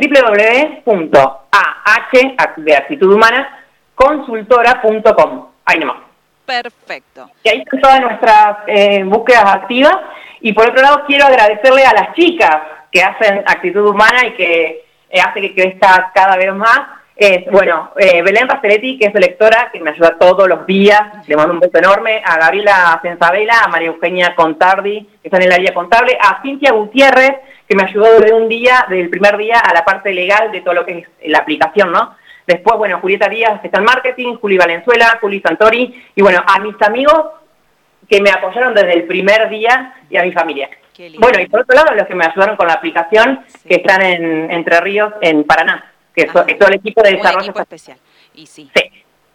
www.ah, 0.85 2.09
de 2.57 2.77
actitud 2.77 3.13
humana, 3.13 3.64
consultora.com. 3.95 5.49
Ahí 5.65 5.79
nomás. 5.79 5.97
Perfecto. 6.45 7.31
Y 7.43 7.49
ahí 7.49 7.61
están 7.61 7.81
todas 7.81 8.01
nuestras 8.01 8.59
eh, 8.67 9.03
búsquedas 9.05 9.45
activas. 9.47 9.97
Y 10.41 10.53
por 10.53 10.69
otro 10.69 10.83
lado, 10.83 11.05
quiero 11.07 11.27
agradecerle 11.27 11.85
a 11.85 11.95
las 11.95 12.15
chicas 12.15 12.57
que 12.91 13.03
hacen 13.03 13.39
actitud 13.47 13.89
humana 13.89 14.27
y 14.27 14.33
que 14.35 14.85
eh, 15.09 15.21
hace 15.21 15.41
que 15.41 15.55
crezca 15.55 16.13
cada 16.15 16.37
vez 16.37 16.53
más. 16.55 16.81
Es, 17.17 17.49
bueno, 17.51 17.93
eh, 17.97 18.23
Belén 18.23 18.49
Rasteletti, 18.49 18.99
que 18.99 19.07
es 19.07 19.15
lectora, 19.15 19.71
que 19.73 19.81
me 19.81 19.91
ayuda 19.91 20.19
todos 20.19 20.49
los 20.49 20.67
días, 20.67 21.01
le 21.29 21.37
mando 21.37 21.55
un 21.55 21.61
beso 21.61 21.79
enorme, 21.79 22.21
a 22.25 22.39
Gabriela 22.39 22.99
Sensabela, 23.03 23.61
a 23.65 23.69
María 23.69 23.89
Eugenia 23.89 24.35
Contardi, 24.35 25.09
que 25.23 25.29
está 25.29 25.37
en 25.37 25.45
el 25.45 25.53
área 25.53 25.73
contable, 25.73 26.19
a 26.21 26.43
Cintia 26.43 26.73
Gutiérrez, 26.73 27.37
que 27.69 27.77
me 27.77 27.85
ayudó 27.85 28.19
desde 28.19 28.35
un 28.35 28.49
día, 28.49 28.85
desde 28.89 29.05
el 29.05 29.11
primer 29.11 29.37
día, 29.37 29.61
a 29.61 29.73
la 29.73 29.85
parte 29.85 30.13
legal 30.13 30.51
de 30.51 30.61
todo 30.63 30.75
lo 30.75 30.85
que 30.85 30.99
es 30.99 31.31
la 31.31 31.39
aplicación, 31.39 31.93
¿no? 31.93 32.17
Después, 32.47 32.77
bueno, 32.77 33.01
Julieta 33.01 33.29
Díaz, 33.29 33.61
que 33.61 33.69
está 33.69 33.79
en 33.79 33.85
marketing, 33.85 34.35
Juli 34.37 34.59
Valenzuela, 34.59 35.19
Juli 35.21 35.41
Santori, 35.41 36.05
y 36.15 36.23
bueno, 36.23 36.43
a 36.47 36.59
mis 36.61 36.81
amigos 36.83 37.27
que 38.09 38.21
me 38.21 38.31
apoyaron 38.31 38.75
desde 38.75 38.93
el 38.93 39.05
primer 39.05 39.49
día 39.49 39.95
y 40.11 40.17
a 40.17 40.23
mi 40.23 40.33
familia. 40.33 40.69
Bueno, 41.19 41.41
y 41.41 41.47
por 41.47 41.61
otro 41.61 41.75
lado, 41.75 41.95
los 41.95 42.07
que 42.07 42.15
me 42.15 42.25
ayudaron 42.25 42.57
con 42.57 42.69
la 42.69 42.75
aplicación, 42.75 43.45
que 43.67 43.77
están 43.77 44.03
en 44.03 44.51
Entre 44.51 44.81
Ríos, 44.81 45.13
en 45.21 45.45
Paraná, 45.45 45.93
que 46.15 46.23
es 46.23 46.33
todo 46.33 46.69
el 46.69 46.75
equipo 46.75 47.03
de 47.03 47.13
desarrollo. 47.13 47.53
especial. 47.59 47.99
Y 48.35 48.47
sí. 48.47 48.71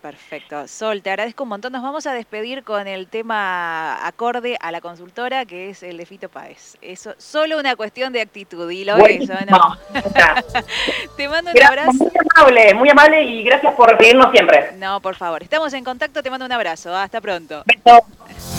Perfecto. 0.01 0.67
Sol, 0.67 1.01
te 1.01 1.09
agradezco 1.09 1.43
un 1.43 1.49
montón. 1.49 1.73
Nos 1.73 1.83
vamos 1.83 2.07
a 2.07 2.13
despedir 2.13 2.63
con 2.63 2.87
el 2.87 3.07
tema 3.07 4.05
acorde 4.07 4.57
a 4.61 4.71
la 4.71 4.79
consultora, 4.79 5.45
que 5.45 5.69
es 5.69 5.83
el 5.83 5.97
de 5.97 6.05
Fito 6.05 6.29
Páez. 6.29 6.77
Eso, 6.81 7.13
solo 7.17 7.59
una 7.59 7.75
cuestión 7.75 8.13
de 8.13 8.21
actitud, 8.21 8.69
y 8.71 8.85
lo 8.85 8.97
eso, 9.05 9.33
¿no? 9.49 9.77
te 11.17 11.27
mando 11.27 11.51
un 11.51 11.63
abrazo. 11.63 11.91
Muy 11.91 12.11
amable, 12.35 12.73
muy 12.75 12.89
amable 12.89 13.23
y 13.23 13.43
gracias 13.43 13.73
por 13.75 13.89
recibirnos 13.89 14.31
siempre. 14.31 14.71
No, 14.77 15.01
por 15.01 15.15
favor. 15.15 15.43
Estamos 15.43 15.73
en 15.73 15.83
contacto, 15.83 16.23
te 16.23 16.29
mando 16.29 16.45
un 16.45 16.51
abrazo. 16.51 16.95
Hasta 16.95 17.19
pronto. 17.19 17.63
Beso. 17.65 18.58